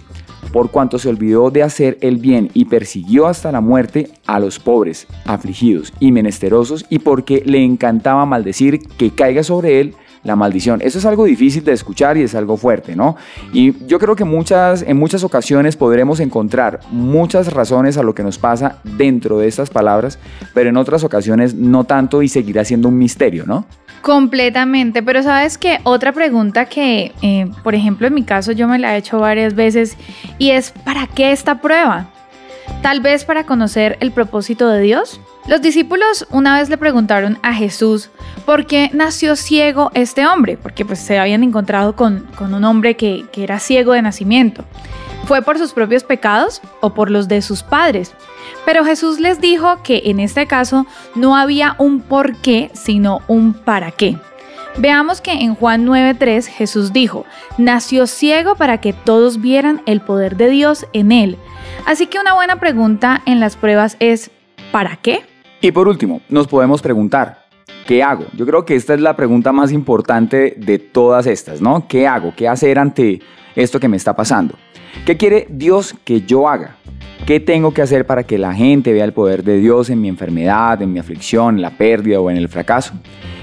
por 0.53 0.69
cuanto 0.69 0.99
se 0.99 1.09
olvidó 1.09 1.49
de 1.49 1.63
hacer 1.63 1.97
el 1.99 2.17
bien 2.17 2.51
y 2.53 2.65
persiguió 2.65 3.25
hasta 3.25 3.51
la 3.51 3.59
muerte 3.59 4.09
a 4.27 4.39
los 4.39 4.59
pobres, 4.59 5.07
afligidos 5.25 5.91
y 5.99 6.11
menesterosos, 6.11 6.85
y 6.89 6.99
porque 6.99 7.41
le 7.45 7.63
encantaba 7.63 8.25
maldecir 8.27 8.79
que 8.97 9.09
caiga 9.09 9.43
sobre 9.43 9.81
él 9.81 9.95
la 10.23 10.35
maldición. 10.35 10.81
Eso 10.81 10.97
es 10.99 11.05
algo 11.05 11.25
difícil 11.25 11.63
de 11.63 11.73
escuchar 11.73 12.17
y 12.17 12.23
es 12.23 12.35
algo 12.35 12.57
fuerte, 12.57 12.95
¿no? 12.95 13.15
Y 13.51 13.85
yo 13.85 13.99
creo 13.99 14.15
que 14.15 14.23
muchas, 14.23 14.81
en 14.81 14.97
muchas 14.97 15.23
ocasiones 15.23 15.75
podremos 15.75 16.19
encontrar 16.19 16.79
muchas 16.91 17.51
razones 17.53 17.97
a 17.97 18.03
lo 18.03 18.15
que 18.15 18.23
nos 18.23 18.37
pasa 18.37 18.77
dentro 18.83 19.39
de 19.39 19.47
estas 19.47 19.69
palabras, 19.69 20.19
pero 20.53 20.69
en 20.69 20.77
otras 20.77 21.03
ocasiones 21.03 21.53
no 21.53 21.83
tanto 21.83 22.21
y 22.21 22.29
seguirá 22.29 22.63
siendo 22.65 22.89
un 22.89 22.97
misterio, 22.97 23.45
¿no? 23.45 23.65
Completamente, 24.01 25.01
pero 25.01 25.23
sabes 25.23 25.57
que 25.57 25.79
otra 25.83 26.11
pregunta 26.11 26.65
que, 26.65 27.13
eh, 27.21 27.49
por 27.63 27.73
ejemplo, 27.73 28.07
en 28.07 28.13
mi 28.13 28.23
caso 28.23 28.51
yo 28.51 28.67
me 28.67 28.77
la 28.77 28.95
he 28.95 28.97
hecho 28.99 29.19
varias 29.19 29.55
veces 29.55 29.95
y 30.37 30.51
es, 30.51 30.71
¿para 30.71 31.07
qué 31.07 31.31
esta 31.31 31.61
prueba? 31.61 32.09
Tal 32.81 32.99
vez 32.99 33.23
para 33.23 33.45
conocer 33.45 33.97
el 34.01 34.11
propósito 34.11 34.67
de 34.67 34.81
Dios. 34.81 35.21
Los 35.45 35.61
discípulos 35.61 36.25
una 36.29 36.57
vez 36.57 36.69
le 36.69 36.77
preguntaron 36.77 37.37
a 37.43 37.53
Jesús 37.53 38.09
por 38.45 38.65
qué 38.65 38.89
nació 38.93 39.35
ciego 39.35 39.91
este 39.93 40.25
hombre, 40.25 40.57
porque 40.57 40.85
pues 40.85 40.99
se 40.99 41.19
habían 41.19 41.43
encontrado 41.43 41.97
con, 41.97 42.25
con 42.37 42.53
un 42.53 42.63
hombre 42.63 42.95
que, 42.95 43.25
que 43.31 43.43
era 43.43 43.59
ciego 43.59 43.91
de 43.91 44.01
nacimiento. 44.01 44.63
¿Fue 45.25 45.41
por 45.41 45.57
sus 45.57 45.73
propios 45.73 46.03
pecados 46.03 46.61
o 46.79 46.93
por 46.93 47.11
los 47.11 47.27
de 47.27 47.41
sus 47.41 47.61
padres? 47.61 48.13
Pero 48.65 48.85
Jesús 48.85 49.19
les 49.19 49.41
dijo 49.41 49.83
que 49.83 50.03
en 50.05 50.21
este 50.21 50.47
caso 50.47 50.85
no 51.13 51.35
había 51.35 51.75
un 51.77 51.99
por 51.99 52.37
qué, 52.37 52.71
sino 52.73 53.21
un 53.27 53.53
para 53.53 53.91
qué. 53.91 54.17
Veamos 54.77 55.19
que 55.21 55.31
en 55.31 55.55
Juan 55.55 55.85
9:3 55.85 56.47
Jesús 56.47 56.93
dijo, 56.93 57.25
nació 57.57 58.07
ciego 58.07 58.55
para 58.55 58.79
que 58.79 58.93
todos 58.93 59.41
vieran 59.41 59.81
el 59.85 60.01
poder 60.01 60.37
de 60.37 60.49
Dios 60.49 60.87
en 60.93 61.11
él. 61.11 61.37
Así 61.85 62.07
que 62.07 62.19
una 62.19 62.33
buena 62.33 62.59
pregunta 62.59 63.21
en 63.25 63.39
las 63.39 63.55
pruebas 63.55 63.97
es, 63.99 64.31
¿para 64.71 64.95
qué? 64.95 65.32
Y 65.63 65.71
por 65.71 65.87
último, 65.87 66.19
nos 66.27 66.45
podemos 66.45 66.81
preguntar, 66.81 67.45
¿qué 67.87 68.03
hago? 68.03 68.25
Yo 68.35 68.45
creo 68.45 68.65
que 68.65 68.75
esta 68.75 68.95
es 68.95 68.99
la 68.99 69.15
pregunta 69.15 69.53
más 69.53 69.71
importante 69.71 70.55
de 70.57 70.77
todas 70.77 71.25
estas, 71.25 71.61
¿no? 71.61 71.87
¿Qué 71.87 72.05
hago? 72.05 72.33
¿Qué 72.35 72.49
hacer 72.49 72.77
ante 72.77 73.21
esto 73.55 73.79
que 73.79 73.87
me 73.87 73.95
está 73.95 74.13
pasando? 74.13 74.55
¿Qué 75.05 75.15
quiere 75.15 75.47
Dios 75.49 75.95
que 76.03 76.23
yo 76.23 76.49
haga? 76.49 76.75
¿Qué 77.25 77.39
tengo 77.39 77.73
que 77.73 77.81
hacer 77.81 78.05
para 78.05 78.23
que 78.23 78.37
la 78.37 78.53
gente 78.53 78.91
vea 78.91 79.05
el 79.05 79.13
poder 79.13 79.45
de 79.45 79.57
Dios 79.57 79.89
en 79.89 80.01
mi 80.01 80.09
enfermedad, 80.09 80.81
en 80.81 80.91
mi 80.91 80.99
aflicción, 80.99 81.55
en 81.55 81.61
la 81.61 81.77
pérdida 81.77 82.19
o 82.19 82.29
en 82.29 82.35
el 82.35 82.49
fracaso? 82.49 82.95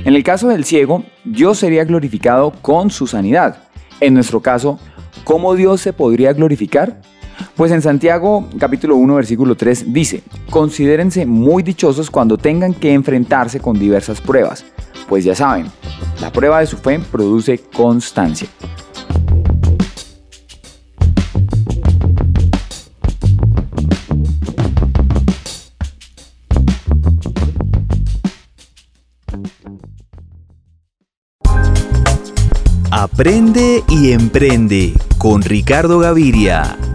En 0.04 0.14
el 0.14 0.22
caso 0.22 0.48
del 0.48 0.66
ciego, 0.66 1.04
Dios 1.24 1.56
sería 1.56 1.84
glorificado 1.84 2.52
con 2.60 2.90
su 2.90 3.06
sanidad. 3.06 3.62
En 3.98 4.12
nuestro 4.12 4.40
caso, 4.40 4.78
¿cómo 5.24 5.54
Dios 5.54 5.80
se 5.80 5.94
podría 5.94 6.34
glorificar? 6.34 7.00
Pues 7.56 7.72
en 7.72 7.82
Santiago 7.82 8.48
capítulo 8.58 8.96
1 8.96 9.14
versículo 9.14 9.56
3 9.56 9.92
dice, 9.92 10.22
considérense 10.50 11.26
muy 11.26 11.62
dichosos 11.62 12.10
cuando 12.10 12.38
tengan 12.38 12.74
que 12.74 12.92
enfrentarse 12.92 13.60
con 13.60 13.78
diversas 13.78 14.20
pruebas, 14.20 14.64
pues 15.08 15.24
ya 15.24 15.34
saben, 15.34 15.66
la 16.20 16.32
prueba 16.32 16.60
de 16.60 16.66
su 16.66 16.76
fe 16.76 16.98
produce 16.98 17.58
constancia. 17.58 18.48
Aprende 32.90 33.84
y 33.88 34.12
emprende 34.12 34.94
con 35.16 35.42
Ricardo 35.42 36.00
Gaviria. 36.00 36.89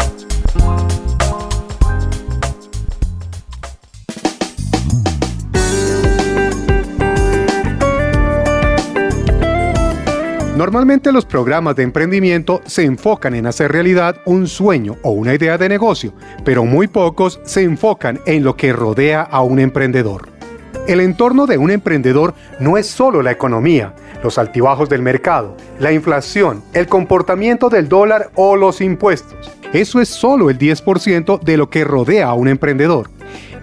Normalmente 10.56 11.12
los 11.12 11.26
programas 11.26 11.76
de 11.76 11.84
emprendimiento 11.84 12.62
se 12.66 12.86
enfocan 12.86 13.36
en 13.36 13.46
hacer 13.46 13.74
realidad 13.74 14.22
un 14.24 14.48
sueño 14.48 14.96
o 15.04 15.12
una 15.12 15.34
idea 15.34 15.58
de 15.58 15.68
negocio, 15.68 16.14
pero 16.46 16.64
muy 16.64 16.88
pocos 16.88 17.42
se 17.44 17.64
enfocan 17.64 18.22
en 18.26 18.46
lo 18.46 18.56
que 18.56 18.72
rodea 18.72 19.22
a 19.22 19.42
un 19.42 19.60
emprendedor. 19.60 20.30
El 20.88 21.02
entorno 21.02 21.46
de 21.46 21.58
un 21.58 21.72
emprendedor 21.72 22.36
no 22.62 22.78
es 22.78 22.88
solo 22.88 23.22
la 23.22 23.32
economía, 23.32 23.96
los 24.24 24.38
altibajos 24.38 24.88
del 24.88 25.02
mercado, 25.02 25.58
la 25.78 25.92
inflación, 25.92 26.64
el 26.72 26.88
comportamiento 26.88 27.68
del 27.68 27.90
dólar 27.90 28.32
o 28.36 28.56
los 28.56 28.80
impuestos. 28.80 29.52
Eso 29.74 30.00
es 30.00 30.08
solo 30.08 30.50
el 30.50 30.58
10% 30.58 31.42
de 31.42 31.58
lo 31.58 31.70
que 31.70 31.84
rodea 31.84 32.28
a 32.28 32.34
un 32.34 32.48
emprendedor. 32.48 33.10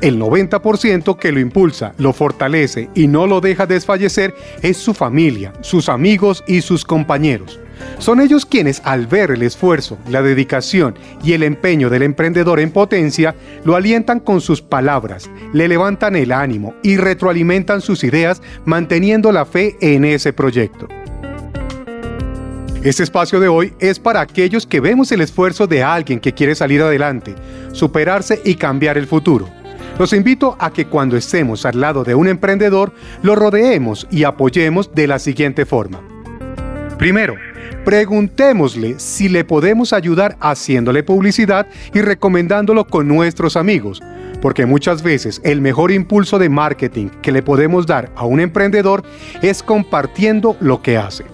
El 0.03 0.19
90% 0.19 1.17
que 1.17 1.31
lo 1.31 1.39
impulsa, 1.39 1.95
lo 1.97 2.13
fortalece 2.13 2.91
y 2.93 3.07
no 3.07 3.29
lo 3.29 3.41
deja 3.41 3.67
desfallecer 3.67 4.35
es 4.61 4.77
su 4.77 4.95
familia, 4.95 5.53
sus 5.61 5.89
amigos 5.89 6.43
y 6.49 6.61
sus 6.61 6.85
compañeros. 6.85 7.61
Son 7.99 8.21
ellos 8.21 8.45
quienes 8.45 8.83
al 8.85 9.07
ver 9.07 9.31
el 9.31 9.43
esfuerzo, 9.43 9.97
la 10.09 10.21
dedicación 10.21 10.97
y 11.23 11.35
el 11.35 11.45
empeño 11.45 11.89
del 11.89 12.03
emprendedor 12.03 12.59
en 12.59 12.73
potencia, 12.73 13.37
lo 13.65 13.77
alientan 13.77 14.19
con 14.19 14.41
sus 14.41 14.61
palabras, 14.61 15.31
le 15.53 15.69
levantan 15.69 16.17
el 16.17 16.33
ánimo 16.33 16.75
y 16.83 16.97
retroalimentan 16.97 17.81
sus 17.81 18.03
ideas 18.03 18.43
manteniendo 18.65 19.31
la 19.31 19.47
fe 19.47 19.77
en 19.81 20.05
ese 20.05 20.33
proyecto. 20.33 20.89
Este 22.83 23.05
espacio 23.05 23.39
de 23.39 23.47
hoy 23.47 23.73
es 23.79 24.01
para 24.01 24.21
aquellos 24.21 24.67
que 24.67 24.81
vemos 24.81 25.13
el 25.13 25.21
esfuerzo 25.21 25.69
de 25.69 25.85
alguien 25.85 26.19
que 26.19 26.33
quiere 26.33 26.57
salir 26.57 26.83
adelante, 26.83 27.37
superarse 27.71 28.41
y 28.45 28.57
cambiar 28.57 28.99
el 28.99 29.07
futuro. 29.07 29.62
Los 29.99 30.13
invito 30.13 30.57
a 30.59 30.73
que 30.73 30.87
cuando 30.87 31.17
estemos 31.17 31.67
al 31.67 31.81
lado 31.81 32.03
de 32.03 32.15
un 32.15 32.27
emprendedor, 32.27 32.93
lo 33.23 33.35
rodeemos 33.35 34.07
y 34.11 34.25
apoyemos 34.25 34.95
de 34.95 35.07
la 35.07 35.19
siguiente 35.19 35.67
forma. 35.67 36.01
Primero, 36.99 37.35
preguntémosle 37.85 38.99
si 38.99 39.29
le 39.29 39.45
podemos 39.45 39.93
ayudar 39.93 40.37
haciéndole 40.41 41.03
publicidad 41.03 41.67
y 41.93 42.01
recomendándolo 42.01 42.87
con 42.87 43.07
nuestros 43.07 43.57
amigos, 43.57 44.03
porque 44.41 44.67
muchas 44.67 45.03
veces 45.03 45.41
el 45.45 45.61
mejor 45.61 45.93
impulso 45.93 46.39
de 46.39 46.49
marketing 46.49 47.09
que 47.21 47.33
le 47.33 47.43
podemos 47.43 47.87
dar 47.87 48.11
a 48.17 48.25
un 48.25 48.41
emprendedor 48.41 49.03
es 49.43 49.63
compartiendo 49.63 50.57
lo 50.61 50.81
que 50.81 50.97
hace. 50.97 51.25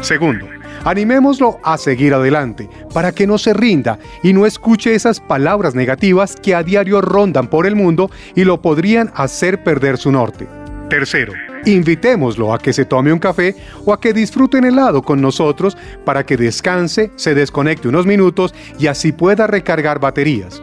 Segundo, 0.00 0.46
Animémoslo 0.84 1.58
a 1.62 1.78
seguir 1.78 2.12
adelante, 2.12 2.68
para 2.92 3.12
que 3.12 3.26
no 3.26 3.38
se 3.38 3.54
rinda 3.54 3.98
y 4.22 4.34
no 4.34 4.44
escuche 4.44 4.94
esas 4.94 5.18
palabras 5.18 5.74
negativas 5.74 6.36
que 6.36 6.54
a 6.54 6.62
diario 6.62 7.00
rondan 7.00 7.48
por 7.48 7.66
el 7.66 7.74
mundo 7.74 8.10
y 8.34 8.44
lo 8.44 8.60
podrían 8.60 9.10
hacer 9.14 9.64
perder 9.64 9.96
su 9.96 10.12
norte. 10.12 10.46
Tercero, 10.90 11.32
invitémoslo 11.64 12.52
a 12.52 12.58
que 12.58 12.74
se 12.74 12.84
tome 12.84 13.14
un 13.14 13.18
café 13.18 13.56
o 13.86 13.94
a 13.94 14.00
que 14.00 14.12
disfrute 14.12 14.58
un 14.58 14.66
helado 14.66 15.00
con 15.00 15.22
nosotros 15.22 15.74
para 16.04 16.26
que 16.26 16.36
descanse, 16.36 17.10
se 17.16 17.34
desconecte 17.34 17.88
unos 17.88 18.04
minutos 18.04 18.54
y 18.78 18.86
así 18.86 19.12
pueda 19.12 19.46
recargar 19.46 19.98
baterías. 19.98 20.62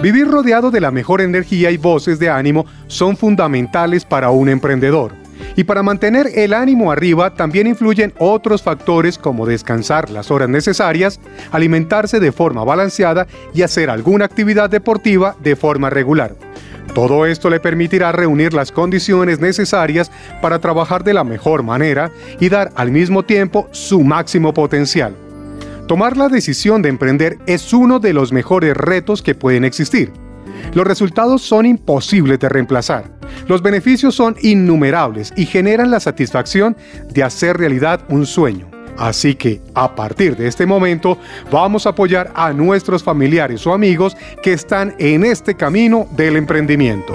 Vivir 0.00 0.28
rodeado 0.28 0.70
de 0.70 0.80
la 0.80 0.92
mejor 0.92 1.20
energía 1.20 1.72
y 1.72 1.78
voces 1.78 2.20
de 2.20 2.30
ánimo 2.30 2.66
son 2.86 3.16
fundamentales 3.16 4.04
para 4.04 4.30
un 4.30 4.48
emprendedor. 4.48 5.23
Y 5.56 5.64
para 5.64 5.82
mantener 5.82 6.30
el 6.34 6.52
ánimo 6.52 6.90
arriba 6.90 7.34
también 7.34 7.66
influyen 7.66 8.12
otros 8.18 8.62
factores 8.62 9.18
como 9.18 9.46
descansar 9.46 10.10
las 10.10 10.30
horas 10.30 10.48
necesarias, 10.48 11.20
alimentarse 11.52 12.18
de 12.18 12.32
forma 12.32 12.64
balanceada 12.64 13.26
y 13.54 13.62
hacer 13.62 13.90
alguna 13.90 14.24
actividad 14.24 14.68
deportiva 14.68 15.36
de 15.40 15.54
forma 15.54 15.90
regular. 15.90 16.34
Todo 16.94 17.26
esto 17.26 17.50
le 17.50 17.60
permitirá 17.60 18.12
reunir 18.12 18.52
las 18.52 18.70
condiciones 18.70 19.40
necesarias 19.40 20.10
para 20.40 20.60
trabajar 20.60 21.02
de 21.02 21.14
la 21.14 21.24
mejor 21.24 21.62
manera 21.62 22.10
y 22.38 22.48
dar 22.48 22.70
al 22.76 22.90
mismo 22.90 23.24
tiempo 23.24 23.68
su 23.72 24.02
máximo 24.02 24.54
potencial. 24.54 25.14
Tomar 25.88 26.16
la 26.16 26.28
decisión 26.28 26.82
de 26.82 26.88
emprender 26.88 27.38
es 27.46 27.72
uno 27.72 27.98
de 27.98 28.12
los 28.12 28.32
mejores 28.32 28.76
retos 28.76 29.22
que 29.22 29.34
pueden 29.34 29.64
existir. 29.64 30.12
Los 30.74 30.86
resultados 30.86 31.42
son 31.42 31.66
imposibles 31.66 32.38
de 32.38 32.48
reemplazar. 32.48 33.10
Los 33.48 33.62
beneficios 33.62 34.14
son 34.14 34.36
innumerables 34.42 35.32
y 35.36 35.46
generan 35.46 35.90
la 35.90 36.00
satisfacción 36.00 36.76
de 37.10 37.22
hacer 37.22 37.56
realidad 37.56 38.00
un 38.08 38.26
sueño. 38.26 38.70
Así 38.96 39.34
que 39.34 39.60
a 39.74 39.94
partir 39.94 40.36
de 40.36 40.46
este 40.46 40.66
momento 40.66 41.18
vamos 41.50 41.86
a 41.86 41.90
apoyar 41.90 42.30
a 42.34 42.52
nuestros 42.52 43.02
familiares 43.02 43.66
o 43.66 43.72
amigos 43.72 44.16
que 44.42 44.52
están 44.52 44.94
en 44.98 45.24
este 45.24 45.56
camino 45.56 46.06
del 46.16 46.36
emprendimiento. 46.36 47.14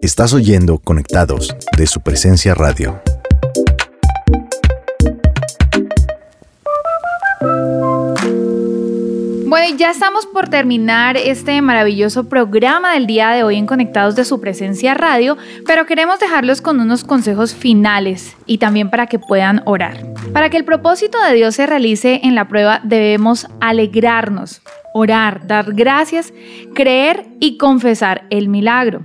Estás 0.00 0.34
oyendo 0.34 0.78
Conectados 0.78 1.56
de 1.76 1.86
su 1.86 2.00
presencia 2.00 2.54
radio. 2.54 3.00
Ya 9.72 9.90
estamos 9.90 10.26
por 10.26 10.50
terminar 10.50 11.16
este 11.16 11.60
maravilloso 11.62 12.28
programa 12.28 12.92
del 12.92 13.06
día 13.06 13.30
de 13.30 13.42
hoy 13.42 13.56
en 13.56 13.66
Conectados 13.66 14.14
de 14.14 14.24
su 14.24 14.38
presencia 14.38 14.92
radio, 14.92 15.38
pero 15.66 15.86
queremos 15.86 16.20
dejarlos 16.20 16.60
con 16.60 16.80
unos 16.80 17.02
consejos 17.02 17.54
finales 17.54 18.36
y 18.44 18.58
también 18.58 18.90
para 18.90 19.06
que 19.06 19.18
puedan 19.18 19.62
orar. 19.64 20.06
Para 20.32 20.50
que 20.50 20.58
el 20.58 20.66
propósito 20.66 21.18
de 21.20 21.34
Dios 21.34 21.54
se 21.54 21.66
realice 21.66 22.20
en 22.22 22.34
la 22.34 22.46
prueba 22.46 22.82
debemos 22.84 23.48
alegrarnos, 23.60 24.60
orar, 24.92 25.46
dar 25.46 25.72
gracias, 25.72 26.32
creer 26.74 27.26
y 27.40 27.56
confesar 27.56 28.26
el 28.30 28.48
milagro. 28.48 29.02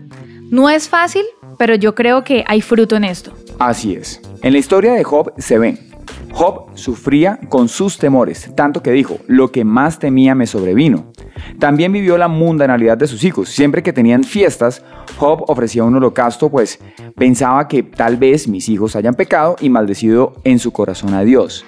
No 0.51 0.69
es 0.69 0.89
fácil, 0.89 1.23
pero 1.57 1.73
yo 1.75 1.95
creo 1.95 2.23
que 2.25 2.43
hay 2.47 2.61
fruto 2.61 2.97
en 2.97 3.05
esto. 3.05 3.33
Así 3.59 3.95
es. 3.95 4.21
En 4.43 4.53
la 4.53 4.59
historia 4.59 4.93
de 4.93 5.03
Job 5.03 5.33
se 5.37 5.57
ven 5.57 5.88
Job 6.31 6.67
sufría 6.75 7.39
con 7.50 7.67
sus 7.67 7.98
temores, 7.98 8.51
tanto 8.55 8.81
que 8.81 8.91
dijo, 8.91 9.17
lo 9.27 9.51
que 9.51 9.63
más 9.63 10.00
temía 10.00 10.36
me 10.36 10.48
sobrevino. 10.48 11.12
También 11.59 11.91
vivió 11.91 12.17
la 12.17 12.27
mundanalidad 12.27 12.98
de 12.98 13.07
sus 13.07 13.24
hijos. 13.24 13.50
Siempre 13.50 13.83
que 13.83 13.93
tenían 13.93 14.24
fiestas, 14.24 14.83
Job 15.17 15.43
ofrecía 15.48 15.83
un 15.83 15.95
holocausto, 15.95 16.50
pues 16.50 16.79
pensaba 17.15 17.67
que 17.67 17.83
tal 17.83 18.17
vez 18.17 18.48
mis 18.48 18.69
hijos 18.69 18.95
hayan 18.95 19.15
pecado 19.15 19.55
y 19.59 19.69
maldecido 19.69 20.33
en 20.43 20.59
su 20.59 20.71
corazón 20.71 21.13
a 21.13 21.24
Dios. 21.24 21.65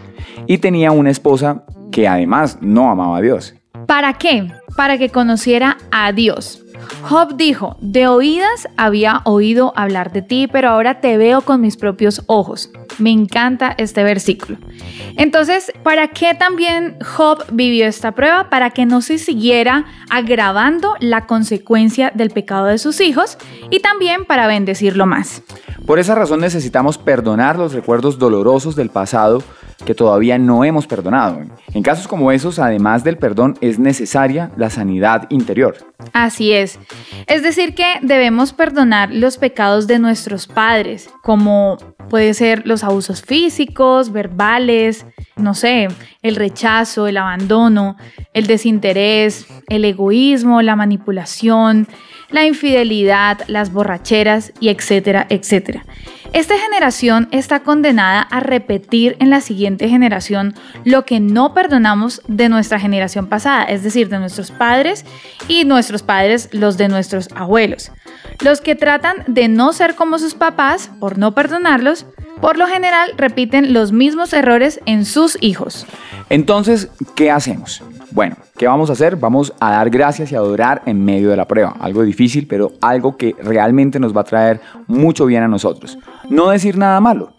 Y 0.48 0.60
tenía 0.60 0.91
una 0.91 1.10
esposa 1.10 1.63
que 1.91 2.08
además 2.08 2.58
no 2.62 2.89
amaba 2.89 3.18
a 3.18 3.22
Dios. 3.22 3.56
¿Para 3.88 4.13
qué? 4.13 4.48
Para 4.77 4.98
que 4.98 5.10
conociera 5.10 5.77
a 5.91 6.12
Dios. 6.13 6.63
Job 7.03 7.35
dijo, 7.35 7.77
de 7.79 8.07
oídas 8.07 8.67
había 8.77 9.21
oído 9.25 9.73
hablar 9.75 10.11
de 10.11 10.21
ti, 10.21 10.47
pero 10.51 10.69
ahora 10.69 11.01
te 11.01 11.17
veo 11.17 11.41
con 11.41 11.61
mis 11.61 11.77
propios 11.77 12.23
ojos. 12.27 12.69
Me 13.00 13.09
encanta 13.11 13.73
este 13.77 14.03
versículo. 14.03 14.57
Entonces, 15.17 15.71
¿para 15.83 16.09
qué 16.09 16.33
también 16.33 16.97
Job 17.03 17.45
vivió 17.51 17.88
esta 17.88 18.13
prueba? 18.13 18.50
Para 18.50 18.69
que 18.69 18.85
no 18.85 19.01
se 19.01 19.17
siguiera 19.17 19.85
agravando 20.09 20.95
la 21.00 21.25
consecuencia 21.25 22.11
del 22.13 22.29
pecado 22.29 22.65
de 22.65 22.77
sus 22.77 23.01
hijos 23.01 23.38
y 23.69 23.79
también 23.79 24.25
para 24.25 24.47
bendecirlo 24.47 25.05
más. 25.05 25.43
Por 25.85 26.00
esa 26.00 26.15
razón 26.15 26.39
necesitamos 26.39 26.97
perdonar 26.97 27.57
los 27.57 27.73
recuerdos 27.73 28.19
dolorosos 28.19 28.75
del 28.75 28.89
pasado 28.89 29.43
que 29.85 29.95
todavía 29.95 30.38
no 30.38 30.63
hemos 30.63 30.85
perdonado. 30.88 31.41
En 31.73 31.83
casos 31.83 32.07
como 32.07 32.31
esos, 32.31 32.59
además 32.59 33.03
del 33.03 33.17
perdón, 33.17 33.57
es 33.61 33.79
necesaria 33.79 34.51
la 34.55 34.69
sanidad 34.69 35.25
interior. 35.29 35.75
Así 36.13 36.53
es. 36.53 36.79
Es 37.27 37.43
decir, 37.43 37.73
que 37.73 37.95
debemos 38.01 38.53
perdonar 38.53 39.11
los 39.11 39.38
pecados 39.38 39.88
de 39.88 40.00
nuestros 40.00 40.47
padres, 40.47 41.09
como 41.23 41.77
puede 42.09 42.33
ser 42.33 42.67
los 42.67 42.83
abusos 42.83 43.21
físicos, 43.21 44.11
verbales, 44.11 45.05
no 45.35 45.53
sé, 45.53 45.88
el 46.21 46.35
rechazo, 46.35 47.07
el 47.07 47.17
abandono, 47.17 47.95
el 48.33 48.47
desinterés, 48.47 49.47
el 49.67 49.85
egoísmo, 49.85 50.61
la 50.61 50.75
manipulación, 50.75 51.88
la 52.31 52.45
infidelidad, 52.45 53.39
las 53.47 53.71
borracheras 53.71 54.53
y 54.59 54.69
etcétera, 54.69 55.27
etcétera. 55.29 55.85
Esta 56.33 56.57
generación 56.57 57.27
está 57.31 57.59
condenada 57.59 58.21
a 58.21 58.39
repetir 58.39 59.17
en 59.19 59.29
la 59.29 59.41
siguiente 59.41 59.89
generación 59.89 60.53
lo 60.85 61.03
que 61.03 61.19
no 61.19 61.53
perdonamos 61.53 62.21
de 62.29 62.47
nuestra 62.47 62.79
generación 62.79 63.27
pasada, 63.27 63.65
es 63.65 63.83
decir, 63.83 64.07
de 64.07 64.17
nuestros 64.17 64.50
padres 64.50 65.05
y 65.50 65.65
nuestros 65.65 66.03
padres 66.03 66.47
los 66.53 66.77
de 66.77 66.88
nuestros 66.88 67.27
abuelos. 67.35 67.91
Los 68.39 68.61
que 68.61 68.75
tratan 68.75 69.25
de 69.27 69.50
no 69.50 69.73
ser 69.73 69.95
como 69.95 70.19
sus 70.19 70.33
papás 70.33 70.89
por 71.01 71.17
no 71.17 71.35
perdonarlos, 71.35 72.05
por 72.39 72.57
lo 72.57 72.65
general 72.65 73.11
repiten 73.17 73.73
los 73.73 73.91
mismos 73.91 74.31
errores 74.31 74.79
en 74.85 75.03
sus 75.03 75.38
hijos. 75.41 75.85
Entonces, 76.29 76.89
¿qué 77.13 77.29
hacemos? 77.29 77.83
Bueno, 78.12 78.36
¿qué 78.58 78.68
vamos 78.68 78.89
a 78.89 78.94
hacer? 78.94 79.15
Vamos 79.15 79.53
a 79.60 79.72
dar 79.72 79.89
gracias 79.89 80.32
y 80.32 80.36
adorar 80.36 80.82
en 80.86 81.03
medio 81.03 81.30
de 81.30 81.38
la 81.38 81.48
prueba. 81.48 81.75
Algo 81.80 82.03
difícil, 82.03 82.46
pero 82.46 82.74
algo 82.82 83.15
que 83.15 83.36
realmente 83.41 84.00
nos 84.00 84.15
va 84.15 84.22
a 84.22 84.25
traer 84.25 84.60
mucho 84.88 85.25
bien 85.25 85.44
a 85.44 85.48
nosotros. 85.48 85.98
No 86.30 86.50
decir 86.50 86.77
nada 86.77 87.00
malo. 87.00 87.34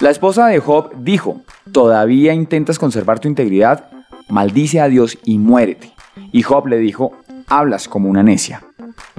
La 0.00 0.10
esposa 0.10 0.46
de 0.46 0.58
Job 0.58 0.92
dijo, 0.98 1.42
¿todavía 1.70 2.32
intentas 2.32 2.78
conservar 2.78 3.18
tu 3.18 3.28
integridad? 3.28 3.90
Maldice 4.28 4.80
a 4.80 4.88
Dios 4.88 5.18
y 5.24 5.38
muérete. 5.38 5.92
Y 6.32 6.42
Job 6.42 6.66
le 6.66 6.78
dijo, 6.78 7.12
hablas 7.46 7.86
como 7.86 8.08
una 8.08 8.22
necia. 8.22 8.62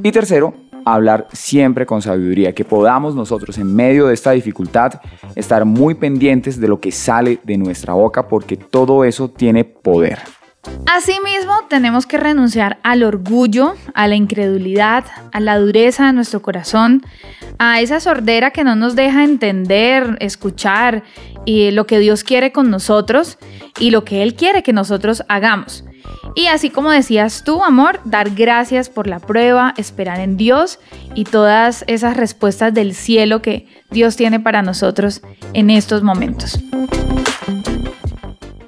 Y 0.02 0.12
tercero, 0.12 0.56
hablar 0.84 1.28
siempre 1.32 1.86
con 1.86 2.02
sabiduría, 2.02 2.54
que 2.54 2.66
podamos 2.66 3.14
nosotros 3.14 3.60
en 3.60 3.76
medio 3.76 4.08
de 4.08 4.16
esta 4.16 4.32
dificultad 4.32 4.94
estar 5.36 5.64
muy 5.66 5.94
pendientes 5.94 6.60
de 6.60 6.68
lo 6.68 6.80
que 6.80 6.92
sale 6.92 7.40
de 7.44 7.58
nuestra 7.58 7.94
boca, 7.94 8.28
porque 8.28 8.58
todo 8.58 9.04
eso 9.04 9.30
tiene 9.30 9.64
poder. 9.64 10.20
Asimismo, 10.86 11.54
tenemos 11.70 12.06
que 12.06 12.18
renunciar 12.18 12.80
al 12.84 13.04
orgullo, 13.04 13.76
a 13.94 14.08
la 14.08 14.16
incredulidad, 14.16 15.06
a 15.32 15.40
la 15.40 15.58
dureza 15.58 16.08
de 16.08 16.14
nuestro 16.14 16.42
corazón, 16.42 17.04
a 17.60 17.82
esa 17.82 18.00
sordera 18.00 18.52
que 18.52 18.64
no 18.64 18.76
nos 18.76 18.96
deja 18.96 19.24
entender, 19.24 20.18
escuchar 20.22 21.04
y 21.46 21.72
lo 21.72 21.88
que 21.88 22.00
Dios 22.00 22.24
quiere 22.24 22.52
con 22.52 22.70
nosotros 22.70 23.38
y 23.80 23.92
lo 23.92 24.06
que 24.06 24.24
Él 24.24 24.36
quiere 24.36 24.64
que 24.64 24.74
nosotros 24.74 25.24
hagamos. 25.28 25.84
Y 26.36 26.48
así 26.48 26.70
como 26.70 26.92
decías 26.92 27.44
tú, 27.44 27.64
amor, 27.64 28.00
dar 28.06 28.30
gracias 28.30 28.90
por 28.90 29.08
la 29.08 29.20
prueba, 29.20 29.74
esperar 29.78 30.20
en 30.20 30.38
Dios 30.38 30.80
y 31.16 31.24
todas 31.24 31.84
esas 31.88 32.16
respuestas 32.16 32.74
del 32.74 32.94
cielo 32.94 33.42
que 33.42 33.68
Dios 33.90 34.16
tiene 34.16 34.40
para 34.40 34.62
nosotros 34.62 35.22
en 35.54 35.70
estos 35.70 36.04
momentos. 36.04 36.60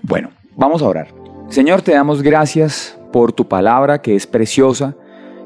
Bueno, 0.02 0.32
vamos 0.56 0.82
a 0.82 0.88
orar. 0.88 1.29
Señor, 1.50 1.82
te 1.82 1.94
damos 1.94 2.22
gracias 2.22 2.96
por 3.12 3.34
tu 3.34 3.48
palabra 3.48 4.04
que 4.04 4.16
es 4.16 4.28
preciosa, 4.28 4.96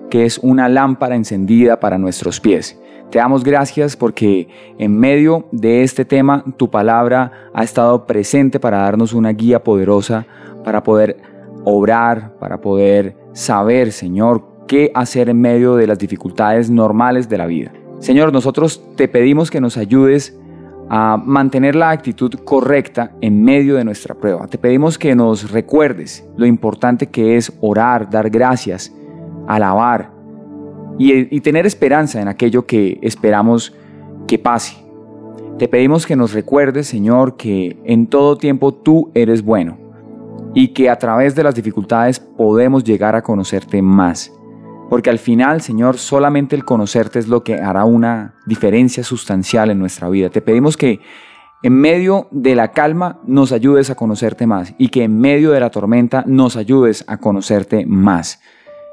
que 0.10 0.26
es 0.26 0.38
una 0.38 0.68
lámpara 0.68 1.16
encendida 1.16 1.80
para 1.80 1.98
nuestros 1.98 2.42
pies. 2.42 2.78
Te 3.10 3.20
damos 3.20 3.46
gracias 3.46 3.96
porque 3.96 4.50
en 4.78 5.00
medio 5.00 5.48
de 5.54 5.82
este 5.82 6.04
tema 6.04 6.44
tu 6.58 6.70
palabra 6.70 7.32
ha 7.54 7.64
estado 7.64 8.06
presente 8.06 8.60
para 8.60 8.80
darnos 8.80 9.14
una 9.14 9.32
guía 9.32 9.64
poderosa 9.64 10.26
para 10.66 10.84
poder 10.84 11.22
obrar, 11.64 12.38
para 12.38 12.60
poder 12.60 13.16
saber, 13.32 13.94
Señor, 13.94 14.44
qué 14.68 14.92
hacer 14.94 15.30
en 15.30 15.40
medio 15.40 15.78
de 15.78 15.88
las 15.88 16.00
dificultades 16.00 16.70
normales 16.70 17.30
de 17.30 17.38
la 17.38 17.46
vida. 17.46 17.72
Señor, 18.00 18.34
nosotros 18.34 18.84
te 18.98 19.08
pedimos 19.08 19.50
que 19.50 19.62
nos 19.62 19.78
ayudes 19.78 20.38
a 20.90 21.18
mantener 21.18 21.76
la 21.76 21.90
actitud 21.90 22.34
correcta 22.44 23.12
en 23.22 23.44
medio 23.44 23.76
de 23.76 23.84
nuestra 23.84 24.16
prueba. 24.16 24.48
Te 24.48 24.58
pedimos 24.58 24.98
que 24.98 25.16
nos 25.16 25.52
recuerdes 25.52 26.26
lo 26.38 26.46
importante 26.46 27.08
que 27.08 27.38
es 27.38 27.52
orar, 27.62 28.10
dar 28.10 28.30
gracias, 28.30 28.94
alabar 29.48 30.12
y, 30.98 31.40
tener 31.42 31.66
esperanza 31.66 32.22
en 32.22 32.28
aquello 32.28 32.66
que 32.66 33.00
esperamos 33.02 33.74
que 34.28 34.38
pase. 34.38 34.76
Te 35.58 35.68
pedimos 35.68 36.06
que 36.06 36.16
nos 36.16 36.34
recuerdes, 36.34 36.88
Señor, 36.88 37.38
que 37.38 37.78
en 37.86 38.08
todo 38.08 38.38
tiempo 38.38 38.74
tú 38.74 39.12
eres 39.14 39.44
bueno 39.44 39.78
y 40.54 40.70
que 40.70 40.90
a 40.90 40.98
través 40.98 41.36
de 41.36 41.44
las 41.44 41.56
dificultades 41.56 42.20
podemos 42.20 42.84
llegar 42.84 43.16
a 43.16 43.22
conocerte 43.22 43.82
más. 43.82 44.32
Porque 44.90 45.10
al 45.10 45.20
final, 45.20 45.62
Señor, 45.62 45.98
solamente 45.98 46.56
el 46.56 46.66
conocerte 46.66 47.20
es 47.20 47.28
lo 47.28 47.44
que 47.44 47.56
hará 47.56 47.86
una 47.86 48.36
diferencia 48.46 49.04
sustancial 49.04 49.72
en 49.72 49.80
nuestra 49.80 50.10
vida. 50.10 50.30
Te 50.30 50.42
pedimos 50.42 50.78
que 50.78 51.00
en 51.64 51.74
medio 51.74 52.28
de 52.32 52.56
la 52.56 52.72
calma 52.72 53.22
nos 53.26 53.52
ayudes 53.54 53.90
a 53.90 53.96
conocerte 53.96 54.46
más 54.46 54.76
y 54.78 54.90
que 54.90 55.04
en 55.04 55.18
medio 55.18 55.52
de 55.52 55.62
la 55.62 55.70
tormenta 55.70 56.24
nos 56.28 56.58
ayudes 56.58 57.06
a 57.08 57.18
conocerte 57.18 57.86
más. 57.86 58.42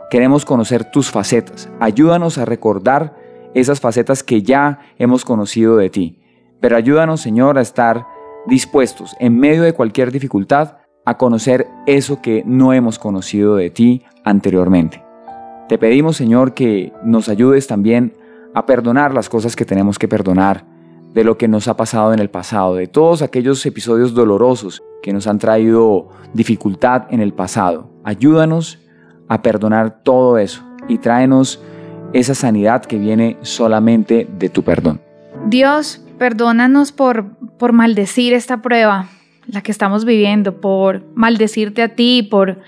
Queremos 0.08 0.44
conocer 0.44 0.90
tus 0.90 1.10
facetas. 1.10 1.68
Ayúdanos 1.80 2.38
a 2.38 2.44
recordar 2.44 3.16
esas 3.54 3.80
facetas 3.80 4.22
que 4.22 4.42
ya 4.42 4.80
hemos 4.98 5.24
conocido 5.24 5.76
de 5.76 5.90
ti. 5.90 6.22
Pero 6.60 6.76
ayúdanos, 6.76 7.20
Señor, 7.20 7.58
a 7.58 7.62
estar 7.62 8.06
dispuestos 8.46 9.16
en 9.18 9.38
medio 9.38 9.62
de 9.62 9.72
cualquier 9.72 10.12
dificultad 10.12 10.78
a 11.04 11.16
conocer 11.16 11.66
eso 11.86 12.22
que 12.22 12.42
no 12.46 12.72
hemos 12.72 12.98
conocido 12.98 13.56
de 13.56 13.70
ti 13.70 14.04
anteriormente. 14.24 15.09
Te 15.70 15.78
pedimos, 15.78 16.16
Señor, 16.16 16.52
que 16.52 16.92
nos 17.04 17.28
ayudes 17.28 17.68
también 17.68 18.12
a 18.54 18.66
perdonar 18.66 19.14
las 19.14 19.28
cosas 19.28 19.54
que 19.54 19.64
tenemos 19.64 20.00
que 20.00 20.08
perdonar, 20.08 20.64
de 21.14 21.22
lo 21.22 21.38
que 21.38 21.46
nos 21.46 21.68
ha 21.68 21.76
pasado 21.76 22.12
en 22.12 22.18
el 22.18 22.28
pasado, 22.28 22.74
de 22.74 22.88
todos 22.88 23.22
aquellos 23.22 23.64
episodios 23.64 24.12
dolorosos 24.12 24.82
que 25.00 25.12
nos 25.12 25.28
han 25.28 25.38
traído 25.38 26.08
dificultad 26.34 27.04
en 27.10 27.20
el 27.20 27.32
pasado. 27.32 27.88
Ayúdanos 28.02 28.80
a 29.28 29.42
perdonar 29.42 30.02
todo 30.02 30.38
eso 30.38 30.64
y 30.88 30.98
tráenos 30.98 31.62
esa 32.12 32.34
sanidad 32.34 32.84
que 32.84 32.98
viene 32.98 33.36
solamente 33.42 34.26
de 34.40 34.48
tu 34.48 34.64
perdón. 34.64 35.00
Dios, 35.46 36.04
perdónanos 36.18 36.90
por, 36.90 37.26
por 37.58 37.72
maldecir 37.72 38.32
esta 38.32 38.60
prueba, 38.60 39.08
la 39.46 39.60
que 39.60 39.70
estamos 39.70 40.04
viviendo, 40.04 40.60
por 40.60 41.04
maldecirte 41.14 41.80
a 41.80 41.94
ti, 41.94 42.26
por 42.28 42.58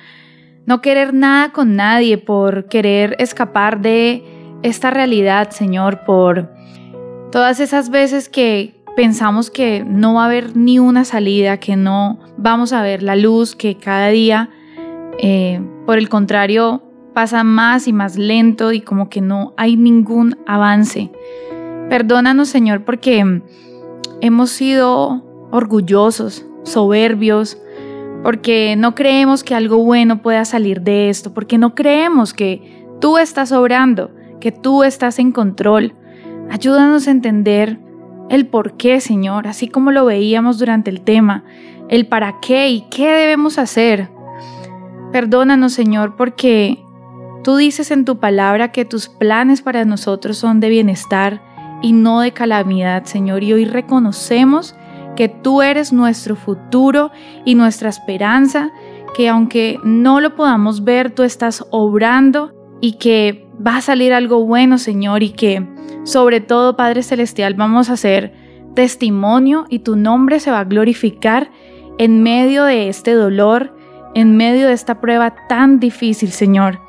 no 0.67 0.81
querer 0.81 1.13
nada 1.15 1.53
con 1.53 1.77
nadie, 1.77 2.19
por 2.19 2.67
querer 2.67 3.17
escapar 3.19 3.81
de 3.81 4.25
esta 4.63 4.91
realidad, 4.91 5.51
Señor, 5.51 6.05
por 6.05 6.51
todas 7.31 7.61
esas 7.61 7.91
veces 7.91 8.29
que 8.29 8.75
pensamos 8.97 9.51
que 9.51 9.85
no 9.85 10.15
va 10.15 10.25
a 10.25 10.27
haber 10.27 10.57
ni 10.57 10.79
una 10.79 11.05
salida, 11.05 11.59
que 11.59 11.77
no 11.77 12.21
vamos 12.37 12.73
a 12.73 12.83
ver 12.83 13.03
la 13.03 13.17
luz, 13.17 13.57
que 13.57 13.77
cada 13.77 14.09
día, 14.09 14.51
eh, 15.19 15.61
por 15.87 15.99
el 15.99 16.09
contrario, 16.09 16.83
pasa 17.13 17.45
más 17.45 17.89
y 17.89 17.93
más 17.93 18.17
lento 18.17 18.73
y 18.73 18.81
como 18.81 19.09
que 19.09 19.21
no 19.21 19.55
hay 19.57 19.77
ningún 19.77 20.39
avance. 20.47 21.11
Perdónanos, 21.89 22.49
Señor, 22.49 22.85
porque 22.85 23.43
hemos 24.21 24.51
sido 24.51 25.25
orgullosos, 25.51 26.47
soberbios, 26.63 27.59
porque 28.23 28.77
no 28.77 28.95
creemos 28.95 29.43
que 29.43 29.55
algo 29.55 29.79
bueno 29.79 30.23
pueda 30.23 30.45
salir 30.45 30.83
de 30.83 31.11
esto, 31.11 31.35
porque 31.35 31.59
no 31.59 31.75
creemos 31.75 32.33
que 32.33 32.87
tú 33.01 33.19
estás 33.19 33.53
obrando, 33.53 34.11
que 34.41 34.53
tú 34.53 34.85
estás 34.85 35.19
en 35.19 35.33
control. 35.33 35.95
Ayúdanos 36.51 37.09
a 37.09 37.11
entender 37.11 37.79
el 38.31 38.47
por 38.47 38.77
qué, 38.77 39.01
Señor, 39.01 39.47
así 39.47 39.69
como 39.69 39.91
lo 39.91 40.05
veíamos 40.05 40.59
durante 40.59 40.91
el 40.91 41.01
tema, 41.01 41.45
el 41.89 42.07
para 42.07 42.41
qué 42.41 42.69
y 42.71 42.83
qué 42.91 43.09
debemos 43.09 43.59
hacer. 43.59 44.09
Perdónanos, 45.13 45.73
Señor, 45.73 46.17
porque 46.17 46.79
tú 47.43 47.57
dices 47.57 47.91
en 47.91 48.05
tu 48.05 48.19
palabra 48.19 48.73
que 48.73 48.85
tus 48.85 49.09
planes 49.09 49.63
para 49.63 49.85
nosotros 49.85 50.39
son 50.39 50.61
de 50.61 50.71
bienestar 50.71 51.43
y 51.83 51.93
no 51.93 52.21
de 52.21 52.33
calamidad, 52.33 53.05
Señor, 53.05 53.43
y 53.43 53.53
hoy 53.53 53.65
reconocemos 53.65 54.77
que 55.17 55.29
tú 55.29 55.63
eres 55.63 55.93
nuestro 55.93 56.37
futuro 56.37 57.11
y 57.45 57.55
nuestra 57.55 57.89
esperanza, 57.89 58.71
que 59.17 59.29
aunque 59.29 59.79
no 59.85 60.21
lo 60.21 60.35
podamos 60.35 60.85
ver, 60.85 61.11
tú 61.11 61.23
estás 61.23 61.65
obrando 61.71 62.53
y 62.81 62.95
que 62.95 63.47
va 63.65 63.77
a 63.77 63.83
salir 63.83 64.13
algo 64.13 64.45
bueno, 64.45 64.79
Señor, 64.79 65.23
y 65.23 65.31
que 65.31 65.67
sobre 66.05 66.41
todo, 66.41 66.77
Padre 66.77 67.03
Celestial, 67.03 67.55
vamos 67.55 67.91
a 67.91 67.93
hacer 67.93 68.33
testimonio 68.75 69.67
y 69.69 69.81
tu 69.81 69.97
nombre 69.97 70.41
se 70.41 70.51
va 70.51 70.61
a 70.61 70.65
glorificar 70.65 71.51
en 71.99 72.23
medio 72.23 72.65
de 72.65 72.89
este 72.89 73.13
dolor, 73.13 73.77
en 74.15 74.37
medio 74.37 74.67
de 74.67 74.73
esta 74.73 75.01
prueba 75.01 75.35
tan 75.49 75.79
difícil, 75.79 76.33
Señor, 76.33 76.81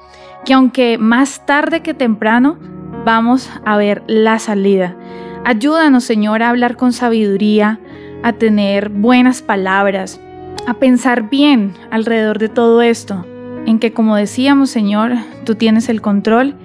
que 0.45 0.53
aunque 0.53 0.97
más 0.97 1.45
tarde 1.45 1.81
que 1.81 1.93
temprano, 1.93 2.57
vamos 3.05 3.49
a 3.65 3.77
ver 3.77 4.03
la 4.07 4.39
salida. 4.39 4.97
Ayúdanos, 5.45 6.05
Señor, 6.05 6.41
a 6.41 6.49
hablar 6.49 6.77
con 6.77 6.93
sabiduría, 6.93 7.79
a 8.23 8.33
tener 8.33 8.89
buenas 8.89 9.41
palabras, 9.41 10.19
a 10.65 10.73
pensar 10.75 11.29
bien 11.29 11.73
alrededor 11.91 12.39
de 12.39 12.49
todo 12.49 12.81
esto, 12.81 13.25
en 13.65 13.79
que 13.79 13.93
como 13.93 14.15
decíamos 14.15 14.69
Señor, 14.69 15.13
tú 15.45 15.55
tienes 15.55 15.89
el 15.89 16.01
control 16.01 16.55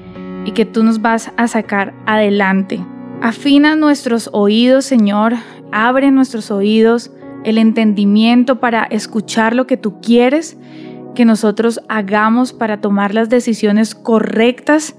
y 0.44 0.53
que 0.53 0.64
tú 0.64 0.83
nos 0.85 1.03
vas 1.03 1.33
a 1.37 1.49
sacar 1.49 1.92
adelante. 2.07 2.81
Afina 3.21 3.75
nuestros 3.75 4.31
oídos, 4.33 4.85
Señor, 4.85 5.35
abre 5.73 6.11
nuestros 6.11 6.51
oídos, 6.51 7.11
el 7.44 7.59
entendimiento 7.59 8.61
para 8.61 8.85
escuchar 8.85 9.55
lo 9.55 9.66
que 9.66 9.77
tú 9.77 10.01
quieres 10.01 10.57
que 11.18 11.25
nosotros 11.25 11.81
hagamos 11.88 12.53
para 12.53 12.81
tomar 12.81 13.12
las 13.12 13.29
decisiones 13.29 13.97
correctas, 13.97 14.94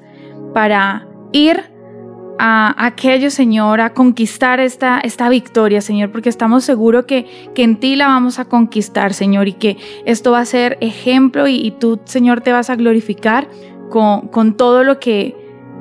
para 0.54 1.08
ir 1.32 1.72
a 2.42 2.74
aquello, 2.86 3.30
Señor, 3.30 3.82
a 3.82 3.94
conquistar 3.94 4.62
esta, 4.62 5.00
esta 5.02 5.28
victoria, 5.28 5.82
Señor, 5.82 6.12
porque 6.12 6.30
estamos 6.30 6.64
seguros 6.64 7.04
que, 7.04 7.28
que 7.54 7.64
en 7.64 7.78
ti 7.78 7.98
la 7.98 8.08
vamos 8.08 8.40
a 8.40 8.46
conquistar, 8.46 9.14
Señor, 9.14 9.50
y 9.50 9.54
que 9.54 9.78
esto 10.06 10.32
va 10.32 10.40
a 10.40 10.46
ser 10.46 10.78
ejemplo 10.80 11.48
y, 11.50 11.72
tú, 11.72 12.00
Señor, 12.06 12.40
te 12.40 12.54
vas 12.54 12.70
a 12.70 12.78
glorificar 12.78 13.50
con, 13.90 14.30
con, 14.30 14.56
todo 14.56 14.86
lo 14.86 15.02
que 15.02 15.36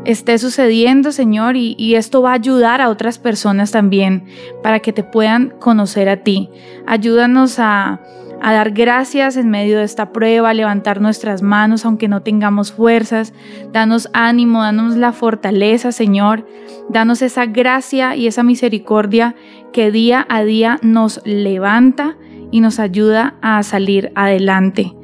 esté 0.05 0.37
sucediendo, 0.39 1.13
Señor, 1.13 1.57
y, 1.57 1.77
y 1.79 1.95
esto 1.95 2.23
va 2.23 2.33
a 2.33 2.35
ayudar 2.35 2.81
a 2.81 2.89
otras 2.89 3.21
personas 3.21 3.71
también 3.71 4.25
para 4.61 4.81
que 4.81 4.93
te 4.93 5.05
puedan 5.05 5.51
conocer 5.61 6.09
a 6.09 6.19
ti. 6.25 6.51
Ayúdanos 6.87 7.61
a 7.61 8.01
a 8.41 8.53
dar 8.53 8.71
gracias 8.71 9.37
en 9.37 9.51
medio 9.51 9.79
de 9.79 9.85
esta 9.85 10.13
prueba, 10.13 10.51
a 10.51 10.55
levantar 10.55 11.01
nuestras 11.01 11.43
manos 11.43 11.85
aunque 11.85 12.09
no 12.09 12.23
tengamos 12.23 12.73
fuerzas. 12.73 13.33
Danos 13.73 14.09
ánimo, 14.13 14.63
danos 14.63 14.97
la 14.97 15.13
fortaleza, 15.13 15.93
Señor. 15.93 16.47
Danos 16.89 17.23
esa 17.23 17.47
gracia 17.47 18.17
y 18.17 18.27
esa 18.27 18.43
misericordia 18.43 19.35
que 19.73 19.91
día 19.91 20.27
a 20.29 20.43
día 20.45 20.79
nos 20.83 21.21
levanta 21.25 22.17
y 22.51 22.61
nos 22.61 22.79
ayuda 22.79 23.35
a 23.43 23.63
salir 23.63 24.13
adelante. 24.15 24.95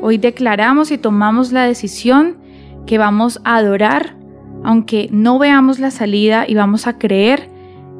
Hoy 0.00 0.18
declaramos 0.18 0.90
y 0.90 0.98
tomamos 0.98 1.52
la 1.52 1.64
decisión 1.64 2.38
que 2.86 2.98
vamos 2.98 3.40
a 3.44 3.56
adorar, 3.56 4.16
aunque 4.64 5.08
no 5.10 5.38
veamos 5.38 5.78
la 5.78 5.90
salida 5.90 6.44
y 6.46 6.54
vamos 6.54 6.86
a 6.86 6.98
creer 6.98 7.50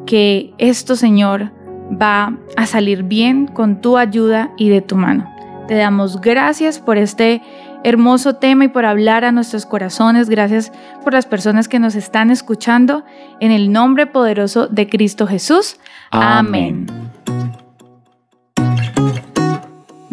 que 0.07 0.55
esto, 0.59 0.94
Señor, 0.94 1.53
va 1.90 2.33
a 2.57 2.66
salir 2.66 3.03
bien 3.03 3.46
con 3.46 3.81
tu 3.81 3.96
ayuda 3.96 4.51
y 4.57 4.68
de 4.68 4.83
tu 4.83 4.96
mano. 4.96 5.33
Te 5.68 5.75
damos 5.75 6.20
gracias 6.20 6.79
por 6.79 6.96
este 6.96 7.42
hermoso 7.83 8.37
tema 8.37 8.64
y 8.64 8.68
por 8.68 8.85
hablar 8.85 9.25
a 9.25 9.33
nuestros 9.33 9.66
corazones. 9.66 10.29
Gracias 10.29 10.72
por 11.05 11.12
las 11.12 11.27
personas 11.27 11.68
que 11.68 11.79
nos 11.79 11.94
están 11.94 12.31
escuchando. 12.31 13.05
En 13.40 13.51
el 13.53 13.72
nombre 13.72 14.07
poderoso 14.07 14.66
de 14.66 14.88
Cristo 14.88 15.27
Jesús. 15.27 15.79
Amén. 16.11 16.87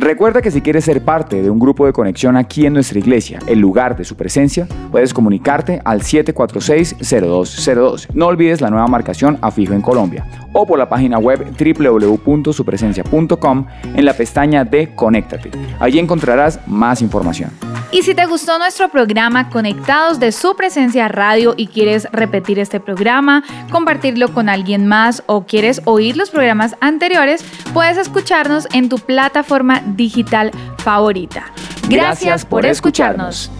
Recuerda 0.03 0.41
que 0.41 0.51
si 0.51 0.59
quieres 0.59 0.83
ser 0.83 1.05
parte 1.05 1.41
de 1.41 1.49
un 1.49 1.59
grupo 1.59 1.85
de 1.85 1.93
conexión 1.93 2.35
aquí 2.35 2.65
en 2.65 2.73
nuestra 2.73 2.99
iglesia, 2.99 3.39
el 3.47 3.59
lugar 3.59 3.95
de 3.95 4.03
su 4.03 4.17
presencia, 4.17 4.67
puedes 4.91 5.13
comunicarte 5.13 5.81
al 5.85 6.01
746-0202. 6.01 8.09
No 8.13 8.27
olvides 8.27 8.59
la 8.59 8.69
nueva 8.69 8.87
marcación 8.87 9.37
a 9.41 9.49
fijo 9.49 9.71
en 9.71 9.81
Colombia 9.81 10.27
o 10.51 10.67
por 10.67 10.77
la 10.77 10.89
página 10.89 11.19
web 11.19 11.55
www.supresencia.com 11.57 13.65
en 13.95 14.05
la 14.05 14.13
pestaña 14.13 14.65
de 14.65 14.93
Conéctate. 14.93 15.51
Allí 15.79 15.99
encontrarás 15.99 16.59
más 16.67 17.01
información. 17.01 17.51
Y 17.93 18.01
si 18.01 18.15
te 18.15 18.25
gustó 18.25 18.57
nuestro 18.57 18.89
programa 18.89 19.51
Conectados 19.51 20.19
de 20.19 20.31
su 20.31 20.55
presencia 20.55 21.07
radio 21.09 21.53
y 21.55 21.67
quieres 21.67 22.07
repetir 22.11 22.57
este 22.57 22.79
programa, 22.79 23.43
compartirlo 23.71 24.33
con 24.33 24.49
alguien 24.49 24.87
más 24.87 25.21
o 25.27 25.45
quieres 25.45 25.79
oír 25.85 26.17
los 26.17 26.31
programas 26.31 26.75
anteriores, 26.81 27.45
puedes 27.71 27.97
escucharnos 27.97 28.67
en 28.73 28.89
tu 28.89 28.97
plataforma 28.97 29.79
digital 29.95 30.51
favorita. 30.77 31.45
Gracias, 31.89 32.45
por 32.45 32.65
escucharnos. 32.65 33.51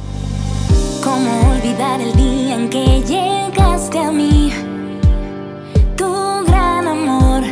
¿Cómo 1.04 1.52
olvidar 1.52 2.00
el 2.00 2.16
día 2.16 2.56
en 2.56 2.70
que 2.70 3.02
llegaste 3.02 4.00
a 4.00 4.12
mí? 4.12 4.54
Tu 5.98 6.46
gran 6.46 6.88
amor 6.88 7.44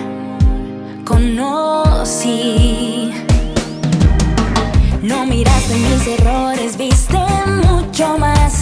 conocí. 1.03 3.11
No 5.01 5.25
miraste 5.25 5.75
mis 5.75 6.07
errores, 6.19 6.77
viste 6.77 7.19
mucho 7.47 8.17
más. 8.17 8.61